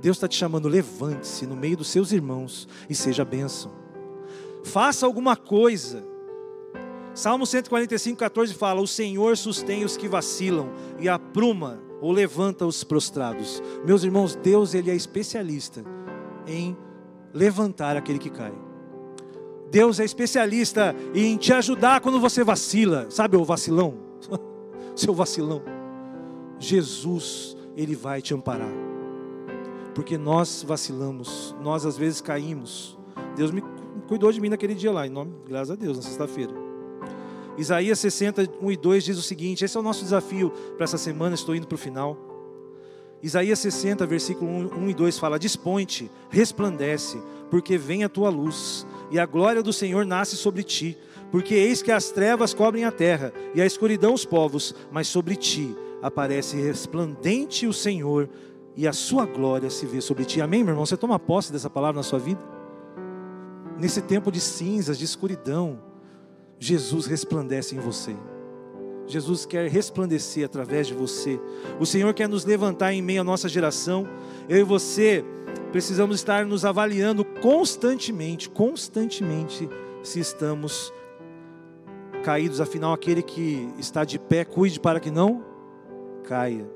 Deus 0.00 0.16
está 0.16 0.26
te 0.26 0.36
chamando, 0.36 0.68
levante-se 0.68 1.46
no 1.46 1.56
meio 1.56 1.76
dos 1.76 1.88
seus 1.88 2.12
irmãos 2.12 2.66
e 2.88 2.94
seja 2.94 3.24
bênção. 3.24 3.83
Faça 4.64 5.06
alguma 5.06 5.36
coisa. 5.36 6.04
Salmo 7.14 7.46
145, 7.46 8.18
14 8.18 8.54
fala: 8.54 8.80
O 8.80 8.86
Senhor 8.86 9.36
sustém 9.36 9.84
os 9.84 9.96
que 9.96 10.08
vacilam 10.08 10.70
e 10.98 11.08
apruma 11.08 11.80
ou 12.00 12.10
levanta 12.10 12.66
os 12.66 12.82
prostrados. 12.82 13.62
Meus 13.84 14.02
irmãos, 14.02 14.34
Deus 14.34 14.74
ele 14.74 14.90
é 14.90 14.94
especialista 14.94 15.84
em 16.46 16.76
levantar 17.32 17.96
aquele 17.96 18.18
que 18.18 18.30
cai. 18.30 18.52
Deus 19.70 19.98
é 19.98 20.04
especialista 20.04 20.94
em 21.14 21.36
te 21.36 21.52
ajudar 21.52 22.00
quando 22.00 22.20
você 22.20 22.42
vacila. 22.42 23.06
Sabe 23.10 23.36
o 23.36 23.44
vacilão? 23.44 23.94
Seu 24.94 25.12
vacilão. 25.14 25.62
Jesus, 26.58 27.56
Ele 27.76 27.94
vai 27.94 28.22
te 28.22 28.32
amparar. 28.32 28.72
Porque 29.94 30.16
nós 30.18 30.64
vacilamos, 30.66 31.54
nós 31.60 31.84
às 31.84 31.96
vezes 31.96 32.20
caímos. 32.20 32.98
Deus 33.36 33.50
me 33.50 33.62
cuidou 34.06 34.30
de 34.32 34.40
mim 34.40 34.48
naquele 34.48 34.74
dia 34.74 34.92
lá, 34.92 35.06
em 35.06 35.10
nome, 35.10 35.32
graças 35.46 35.70
a 35.70 35.74
Deus, 35.74 35.96
na 35.96 36.02
sexta-feira. 36.02 36.52
Isaías 37.56 37.98
60, 38.00 38.48
1 38.60 38.70
e 38.70 38.76
2 38.76 39.04
diz 39.04 39.18
o 39.18 39.22
seguinte: 39.22 39.64
esse 39.64 39.76
é 39.76 39.80
o 39.80 39.82
nosso 39.82 40.02
desafio 40.02 40.50
para 40.76 40.84
essa 40.84 40.98
semana, 40.98 41.34
estou 41.34 41.54
indo 41.54 41.66
para 41.66 41.76
o 41.76 41.78
final. 41.78 42.16
Isaías 43.22 43.58
60, 43.60 44.04
versículo 44.06 44.50
1, 44.50 44.84
1 44.84 44.90
e 44.90 44.94
2 44.94 45.18
fala: 45.18 45.38
Dispõe-te, 45.38 46.10
resplandece, 46.28 47.18
porque 47.50 47.78
vem 47.78 48.04
a 48.04 48.08
tua 48.08 48.28
luz 48.28 48.86
e 49.10 49.18
a 49.18 49.26
glória 49.26 49.62
do 49.62 49.72
Senhor 49.72 50.04
nasce 50.04 50.36
sobre 50.36 50.62
ti. 50.62 50.98
Porque 51.30 51.54
eis 51.54 51.82
que 51.82 51.90
as 51.90 52.10
trevas 52.10 52.54
cobrem 52.54 52.84
a 52.84 52.92
terra 52.92 53.32
e 53.54 53.60
a 53.60 53.66
escuridão 53.66 54.14
os 54.14 54.24
povos, 54.24 54.74
mas 54.92 55.08
sobre 55.08 55.34
ti 55.36 55.74
aparece 56.02 56.56
resplandente 56.60 57.66
o 57.66 57.72
Senhor 57.72 58.28
e 58.76 58.86
a 58.86 58.92
sua 58.92 59.24
glória 59.24 59.70
se 59.70 59.86
vê 59.86 60.00
sobre 60.00 60.24
ti. 60.24 60.40
Amém, 60.40 60.62
meu 60.62 60.72
irmão? 60.72 60.84
Você 60.84 60.96
toma 60.96 61.18
posse 61.18 61.50
dessa 61.50 61.70
palavra 61.70 61.96
na 61.96 62.02
sua 62.02 62.18
vida? 62.18 62.40
Nesse 63.78 64.00
tempo 64.00 64.30
de 64.30 64.40
cinzas, 64.40 64.98
de 64.98 65.04
escuridão, 65.04 65.80
Jesus 66.58 67.06
resplandece 67.06 67.74
em 67.74 67.78
você. 67.78 68.14
Jesus 69.06 69.44
quer 69.44 69.68
resplandecer 69.68 70.44
através 70.44 70.86
de 70.86 70.94
você. 70.94 71.38
O 71.78 71.84
Senhor 71.84 72.12
quer 72.14 72.28
nos 72.28 72.44
levantar 72.44 72.92
em 72.92 73.02
meio 73.02 73.20
à 73.20 73.24
nossa 73.24 73.48
geração. 73.48 74.08
Eu 74.48 74.58
e 74.58 74.62
você 74.62 75.24
precisamos 75.72 76.16
estar 76.16 76.46
nos 76.46 76.64
avaliando 76.64 77.24
constantemente, 77.24 78.48
constantemente, 78.48 79.68
se 80.02 80.20
estamos 80.20 80.92
caídos. 82.22 82.60
Afinal, 82.60 82.92
aquele 82.92 83.22
que 83.22 83.68
está 83.78 84.04
de 84.04 84.18
pé, 84.18 84.44
cuide 84.44 84.80
para 84.80 85.00
que 85.00 85.10
não 85.10 85.44
caia. 86.24 86.66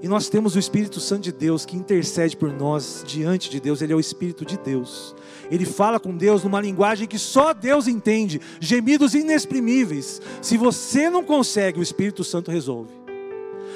E 0.00 0.06
nós 0.06 0.28
temos 0.28 0.54
o 0.54 0.58
Espírito 0.58 1.00
Santo 1.00 1.22
de 1.22 1.32
Deus 1.32 1.66
que 1.66 1.76
intercede 1.76 2.36
por 2.36 2.52
nós 2.52 3.02
diante 3.06 3.50
de 3.50 3.58
Deus, 3.58 3.82
ele 3.82 3.92
é 3.92 3.96
o 3.96 4.00
Espírito 4.00 4.44
de 4.44 4.56
Deus. 4.56 5.14
Ele 5.50 5.64
fala 5.64 5.98
com 5.98 6.16
Deus 6.16 6.44
numa 6.44 6.60
linguagem 6.60 7.08
que 7.08 7.18
só 7.18 7.52
Deus 7.52 7.88
entende, 7.88 8.40
gemidos 8.60 9.14
inexprimíveis. 9.14 10.20
Se 10.40 10.56
você 10.56 11.10
não 11.10 11.24
consegue, 11.24 11.80
o 11.80 11.82
Espírito 11.82 12.22
Santo 12.22 12.50
resolve. 12.50 12.92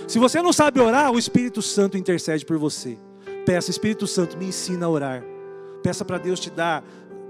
Se 0.06 0.18
você 0.18 0.40
não 0.42 0.52
sabe 0.52 0.80
orar, 0.80 1.10
o 1.10 1.18
Espírito 1.18 1.60
Santo 1.62 1.96
intercede 1.96 2.44
por 2.44 2.58
você. 2.58 2.98
Peça, 3.44 3.70
Espírito 3.70 4.06
Santo, 4.06 4.36
me 4.36 4.46
ensina 4.46 4.86
a 4.86 4.88
orar. 4.88 5.24
Peça 5.82 6.04
para 6.04 6.18
Deus 6.18 6.38
te 6.38 6.50
dar 6.50 6.84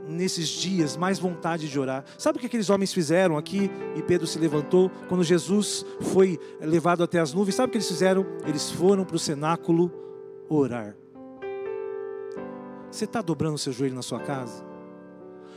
nesses 0.09 0.49
dias 0.49 0.97
mais 0.97 1.19
vontade 1.19 1.69
de 1.69 1.79
orar. 1.79 2.05
Sabe 2.19 2.39
o 2.39 2.41
que 2.41 2.47
aqueles 2.47 2.71
homens 2.71 2.93
fizeram 2.93 3.37
aqui? 3.37 3.71
E 3.97 4.03
Pedro 4.03 4.27
se 4.27 4.39
levantou 4.39 4.91
quando 5.09 5.23
Jesus 5.23 5.85
foi 6.01 6.39
levado 6.61 7.03
até 7.03 7.19
as 7.19 7.33
nuvens. 7.33 7.55
Sabe 7.55 7.69
o 7.69 7.71
que 7.71 7.79
eles 7.79 7.89
fizeram? 7.89 8.27
Eles 8.47 8.71
foram 8.71 9.05
para 9.05 9.17
o 9.17 9.19
cenáculo 9.19 9.91
orar. 10.49 10.97
Você 12.91 13.05
está 13.05 13.23
dobrando 13.23 13.57
seu 13.57 13.73
joelho 13.73 13.95
na 13.95 14.03
sua 14.03 14.21
casa? 14.21 14.65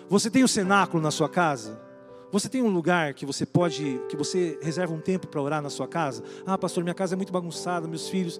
Você 0.08 0.30
tem 0.30 0.42
o 0.42 0.46
um 0.46 0.48
cenáculo 0.48 1.02
na 1.02 1.12
sua 1.12 1.28
casa? 1.28 1.84
Você 2.32 2.50
tem 2.50 2.62
um 2.62 2.70
lugar 2.70 3.14
que 3.14 3.26
você 3.26 3.46
pode, 3.46 4.02
que 4.10 4.16
você 4.16 4.60
reserva 4.62 4.94
um 4.94 5.00
tempo 5.00 5.28
para 5.28 5.42
orar 5.42 5.62
na 5.62 5.70
sua 5.70 5.88
casa? 5.88 6.24
Ah, 6.46 6.58
pastor, 6.58 6.84
minha 6.84 6.94
casa 6.94 7.16
é 7.16 7.18
muito 7.18 7.32
bagunçada, 7.32 7.88
meus 7.88 8.10
filhos. 8.10 8.40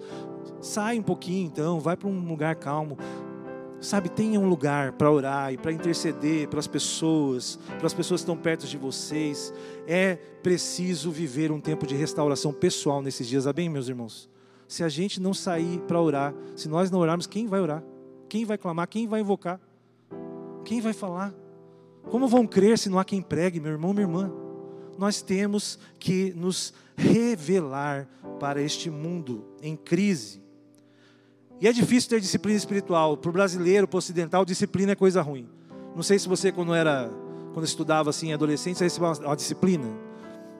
Sai 0.60 0.98
um 0.98 1.02
pouquinho 1.02 1.46
então, 1.46 1.80
vai 1.80 1.96
para 1.96 2.08
um 2.08 2.28
lugar 2.28 2.56
calmo. 2.56 2.98
Sabe, 3.86 4.08
tenha 4.08 4.40
um 4.40 4.48
lugar 4.48 4.92
para 4.92 5.10
orar 5.10 5.52
e 5.52 5.56
para 5.56 5.70
interceder 5.70 6.48
pelas 6.48 6.66
pessoas, 6.66 7.56
pelas 7.76 7.94
pessoas 7.94 8.20
que 8.20 8.24
estão 8.24 8.36
perto 8.36 8.66
de 8.66 8.76
vocês. 8.76 9.52
É 9.86 10.16
preciso 10.42 11.10
viver 11.12 11.52
um 11.52 11.60
tempo 11.60 11.86
de 11.86 11.94
restauração 11.94 12.52
pessoal 12.52 13.00
nesses 13.00 13.28
dias, 13.28 13.46
amém, 13.46 13.68
meus 13.68 13.88
irmãos? 13.88 14.28
se 14.68 14.82
a 14.82 14.88
gente 14.88 15.20
não 15.20 15.32
sair 15.32 15.80
para 15.82 16.00
orar, 16.00 16.34
se 16.54 16.68
nós 16.68 16.90
não 16.90 16.98
orarmos, 16.98 17.26
quem 17.26 17.46
vai 17.46 17.60
orar? 17.60 17.82
Quem 18.28 18.44
vai 18.44 18.58
clamar? 18.58 18.88
Quem 18.88 19.06
vai 19.06 19.20
invocar? 19.20 19.60
Quem 20.64 20.80
vai 20.80 20.92
falar? 20.92 21.32
Como 22.10 22.26
vão 22.26 22.46
crer 22.46 22.76
se 22.78 22.88
não 22.88 22.98
há 22.98 23.04
quem 23.04 23.22
pregue, 23.22 23.60
meu 23.60 23.72
irmão, 23.72 23.92
minha 23.92 24.04
irmã? 24.04 24.32
Nós 24.98 25.22
temos 25.22 25.78
que 25.98 26.32
nos 26.34 26.72
revelar 26.96 28.08
para 28.40 28.60
este 28.60 28.90
mundo 28.90 29.44
em 29.62 29.76
crise. 29.76 30.42
E 31.60 31.66
é 31.66 31.72
difícil 31.72 32.10
ter 32.10 32.20
disciplina 32.20 32.56
espiritual. 32.56 33.16
Para 33.16 33.30
o 33.30 33.32
brasileiro, 33.32 33.88
para 33.88 33.96
o 33.96 33.98
ocidental, 33.98 34.44
disciplina 34.44 34.92
é 34.92 34.94
coisa 34.94 35.22
ruim. 35.22 35.48
Não 35.94 36.02
sei 36.02 36.18
se 36.18 36.28
você, 36.28 36.52
quando 36.52 36.74
era, 36.74 37.10
quando 37.54 37.64
estudava 37.64 38.10
assim, 38.10 38.32
adolescente, 38.32 38.76
você 38.76 38.84
recebeu 38.84 39.08
uma, 39.08 39.18
uma 39.28 39.36
disciplina. 39.36 39.88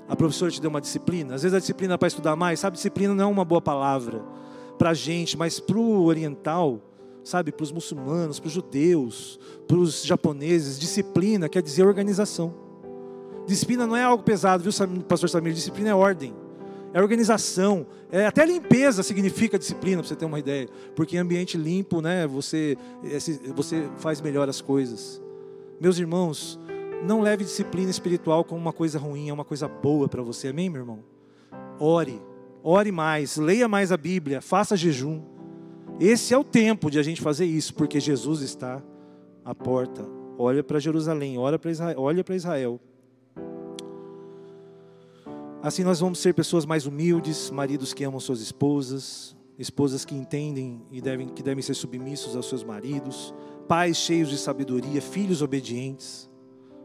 A 0.08 0.16
professora 0.16 0.50
te 0.50 0.60
deu 0.60 0.70
uma 0.70 0.80
disciplina. 0.80 1.34
Às 1.34 1.42
vezes 1.42 1.54
a 1.54 1.60
disciplina 1.60 1.94
é 1.94 1.96
para 1.98 2.08
estudar 2.08 2.34
mais, 2.34 2.60
sabe? 2.60 2.76
Disciplina 2.76 3.14
não 3.14 3.24
é 3.24 3.26
uma 3.26 3.44
boa 3.44 3.60
palavra 3.60 4.24
para 4.78 4.90
a 4.90 4.94
gente, 4.94 5.36
mas 5.36 5.60
para 5.60 5.76
o 5.76 6.04
oriental, 6.04 6.80
sabe? 7.22 7.52
Para 7.52 7.64
os 7.64 7.72
muçulmanos, 7.72 8.40
para 8.40 8.48
os 8.48 8.52
judeus, 8.52 9.38
para 9.68 9.76
os 9.76 10.02
japoneses, 10.02 10.78
disciplina 10.78 11.48
quer 11.48 11.62
dizer 11.62 11.84
organização. 11.84 12.54
Disciplina 13.46 13.86
não 13.86 13.96
é 13.96 14.02
algo 14.02 14.22
pesado, 14.22 14.62
viu, 14.62 14.72
pastor 15.02 15.28
Samir? 15.28 15.52
Disciplina 15.52 15.90
é 15.90 15.94
ordem 15.94 16.34
é 16.96 17.02
organização, 17.02 17.86
é, 18.10 18.24
até 18.24 18.46
limpeza 18.46 19.02
significa 19.02 19.58
disciplina, 19.58 19.98
para 19.98 20.08
você 20.08 20.16
ter 20.16 20.24
uma 20.24 20.38
ideia, 20.38 20.66
porque 20.94 21.16
em 21.16 21.18
ambiente 21.18 21.58
limpo, 21.58 22.00
né, 22.00 22.26
você, 22.26 22.78
você 23.54 23.86
faz 23.98 24.18
melhor 24.22 24.48
as 24.48 24.62
coisas. 24.62 25.20
Meus 25.78 25.98
irmãos, 25.98 26.58
não 27.06 27.20
leve 27.20 27.44
disciplina 27.44 27.90
espiritual 27.90 28.44
como 28.44 28.58
uma 28.58 28.72
coisa 28.72 28.98
ruim, 28.98 29.28
é 29.28 29.32
uma 29.32 29.44
coisa 29.44 29.68
boa 29.68 30.08
para 30.08 30.22
você, 30.22 30.48
amém, 30.48 30.70
meu 30.70 30.80
irmão? 30.80 31.00
Ore, 31.78 32.18
ore 32.62 32.90
mais, 32.90 33.36
leia 33.36 33.68
mais 33.68 33.92
a 33.92 33.98
Bíblia, 33.98 34.40
faça 34.40 34.74
jejum. 34.74 35.20
Esse 36.00 36.32
é 36.32 36.38
o 36.38 36.44
tempo 36.44 36.90
de 36.90 36.98
a 36.98 37.02
gente 37.02 37.20
fazer 37.20 37.44
isso, 37.44 37.74
porque 37.74 38.00
Jesus 38.00 38.40
está 38.40 38.82
à 39.44 39.54
porta. 39.54 40.02
Olha 40.38 40.64
para 40.64 40.78
Jerusalém, 40.78 41.36
olha 41.36 41.58
para 41.58 41.70
Israel, 41.70 42.00
olha 42.00 42.24
para 42.24 42.34
Israel. 42.34 42.80
Assim 45.66 45.82
nós 45.82 45.98
vamos 45.98 46.20
ser 46.20 46.32
pessoas 46.32 46.64
mais 46.64 46.86
humildes, 46.86 47.50
maridos 47.50 47.92
que 47.92 48.04
amam 48.04 48.20
suas 48.20 48.40
esposas, 48.40 49.34
esposas 49.58 50.04
que 50.04 50.14
entendem 50.14 50.80
e 50.92 51.00
devem, 51.00 51.28
que 51.28 51.42
devem 51.42 51.60
ser 51.60 51.74
submissos 51.74 52.36
aos 52.36 52.48
seus 52.48 52.62
maridos, 52.62 53.34
pais 53.66 53.96
cheios 53.96 54.28
de 54.28 54.38
sabedoria, 54.38 55.02
filhos 55.02 55.42
obedientes. 55.42 56.30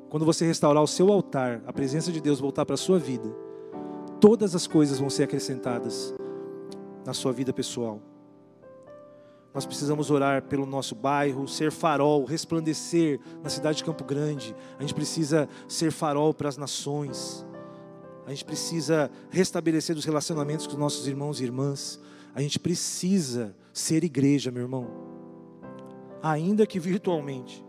Quando 0.09 0.25
você 0.25 0.47
restaurar 0.47 0.81
o 0.81 0.87
seu 0.87 1.11
altar, 1.11 1.61
a 1.67 1.71
presença 1.71 2.11
de 2.11 2.19
Deus 2.19 2.39
voltar 2.39 2.65
para 2.65 2.73
a 2.73 2.77
sua 2.77 2.97
vida, 2.97 3.29
todas 4.19 4.55
as 4.55 4.65
coisas 4.65 4.97
vão 4.97 5.11
ser 5.11 5.25
acrescentadas 5.25 6.15
na 7.05 7.13
sua 7.13 7.31
vida 7.31 7.53
pessoal. 7.53 8.01
Nós 9.53 9.63
precisamos 9.63 10.09
orar 10.09 10.41
pelo 10.45 10.65
nosso 10.65 10.95
bairro, 10.95 11.47
ser 11.47 11.71
farol, 11.71 12.25
resplandecer 12.25 13.19
na 13.43 13.49
cidade 13.51 13.77
de 13.77 13.83
Campo 13.83 14.03
Grande. 14.03 14.55
A 14.79 14.81
gente 14.81 14.95
precisa 14.95 15.47
ser 15.67 15.91
farol 15.91 16.33
para 16.33 16.49
as 16.49 16.57
nações. 16.57 17.45
A 18.31 18.33
gente 18.33 18.45
precisa 18.45 19.11
restabelecer 19.29 19.97
os 19.97 20.05
relacionamentos 20.05 20.65
com 20.65 20.71
os 20.71 20.79
nossos 20.79 21.05
irmãos 21.05 21.41
e 21.41 21.43
irmãs. 21.43 21.99
A 22.33 22.41
gente 22.41 22.57
precisa 22.57 23.53
ser 23.73 24.05
igreja, 24.05 24.49
meu 24.49 24.61
irmão. 24.61 24.87
Ainda 26.23 26.65
que 26.65 26.79
virtualmente. 26.79 27.61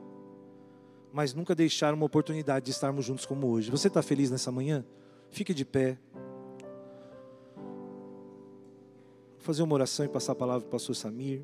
Mas 1.13 1.35
nunca 1.35 1.53
deixar 1.53 1.93
uma 1.93 2.07
oportunidade 2.07 2.67
de 2.67 2.71
estarmos 2.71 3.05
juntos 3.05 3.27
como 3.27 3.49
hoje. 3.49 3.73
Você 3.73 3.89
está 3.89 4.03
feliz 4.03 4.31
nessa 4.31 4.53
manhã? 4.53 4.85
Fique 5.31 5.53
de 5.53 5.65
pé. 5.65 5.99
Vou 9.33 9.41
fazer 9.41 9.65
uma 9.65 9.75
oração 9.75 10.07
e 10.07 10.09
passar 10.09 10.31
a 10.31 10.37
palavra 10.37 10.61
para 10.61 10.69
o 10.69 10.71
pastor 10.71 10.95
Samir. 10.95 11.43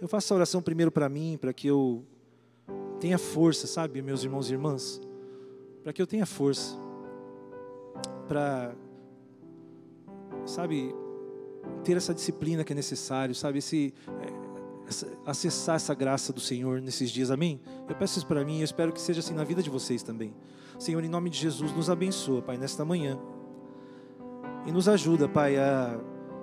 Eu 0.00 0.08
faço 0.08 0.32
a 0.32 0.36
oração 0.36 0.62
primeiro 0.62 0.90
para 0.90 1.10
mim, 1.10 1.36
para 1.38 1.52
que 1.52 1.66
eu 1.66 2.06
tenha 2.98 3.18
força, 3.18 3.66
sabe, 3.66 4.00
meus 4.00 4.24
irmãos 4.24 4.48
e 4.48 4.54
irmãs? 4.54 4.98
Para 5.82 5.92
que 5.92 6.00
eu 6.00 6.06
tenha 6.06 6.24
força 6.24 6.80
para, 8.32 8.74
sabe, 10.46 10.94
ter 11.84 11.98
essa 11.98 12.14
disciplina 12.14 12.64
que 12.64 12.72
é 12.72 12.74
necessário, 12.74 13.34
sabe, 13.34 13.58
é, 13.58 14.88
essa, 14.88 15.06
acessar 15.26 15.76
essa 15.76 15.94
graça 15.94 16.32
do 16.32 16.40
Senhor 16.40 16.80
nesses 16.80 17.10
dias, 17.10 17.30
amém? 17.30 17.60
Eu 17.86 17.94
peço 17.94 18.18
isso 18.18 18.26
para 18.26 18.42
mim, 18.42 18.60
eu 18.60 18.64
espero 18.64 18.90
que 18.90 19.02
seja 19.02 19.20
assim 19.20 19.34
na 19.34 19.44
vida 19.44 19.62
de 19.62 19.68
vocês 19.68 20.02
também. 20.02 20.34
Senhor, 20.78 21.04
em 21.04 21.10
nome 21.10 21.28
de 21.28 21.38
Jesus, 21.38 21.72
nos 21.72 21.90
abençoa, 21.90 22.40
Pai, 22.40 22.56
nesta 22.56 22.86
manhã. 22.86 23.20
E 24.64 24.72
nos 24.72 24.88
ajuda, 24.88 25.28
Pai, 25.28 25.58
a 25.58 26.00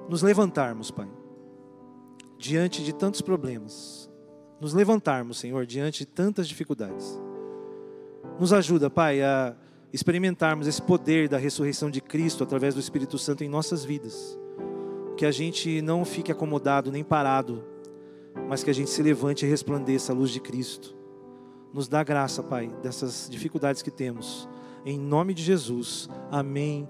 nos 0.07 0.21
levantarmos, 0.21 0.91
Pai, 0.91 1.09
diante 2.37 2.83
de 2.83 2.93
tantos 2.93 3.21
problemas. 3.21 4.07
Nos 4.61 4.75
levantarmos, 4.75 5.39
Senhor, 5.39 5.65
diante 5.65 5.99
de 5.99 6.05
tantas 6.05 6.47
dificuldades. 6.47 7.19
Nos 8.39 8.53
ajuda, 8.53 8.91
Pai, 8.91 9.23
a 9.23 9.55
experimentarmos 9.91 10.67
esse 10.67 10.81
poder 10.81 11.27
da 11.27 11.37
ressurreição 11.37 11.89
de 11.89 12.01
Cristo 12.01 12.43
através 12.43 12.75
do 12.75 12.79
Espírito 12.79 13.17
Santo 13.17 13.43
em 13.43 13.49
nossas 13.49 13.83
vidas. 13.83 14.37
Que 15.17 15.25
a 15.25 15.31
gente 15.31 15.81
não 15.81 16.05
fique 16.05 16.31
acomodado 16.31 16.91
nem 16.91 17.03
parado, 17.03 17.63
mas 18.47 18.63
que 18.63 18.69
a 18.69 18.73
gente 18.73 18.89
se 18.89 19.01
levante 19.01 19.45
e 19.45 19.49
resplandeça 19.49 20.13
a 20.13 20.15
luz 20.15 20.31
de 20.31 20.39
Cristo. 20.39 20.95
Nos 21.73 21.87
dá 21.87 22.03
graça, 22.03 22.41
Pai, 22.41 22.71
dessas 22.81 23.27
dificuldades 23.29 23.81
que 23.81 23.91
temos. 23.91 24.47
Em 24.85 24.97
nome 24.97 25.33
de 25.33 25.43
Jesus. 25.43 26.07
Amém. 26.31 26.87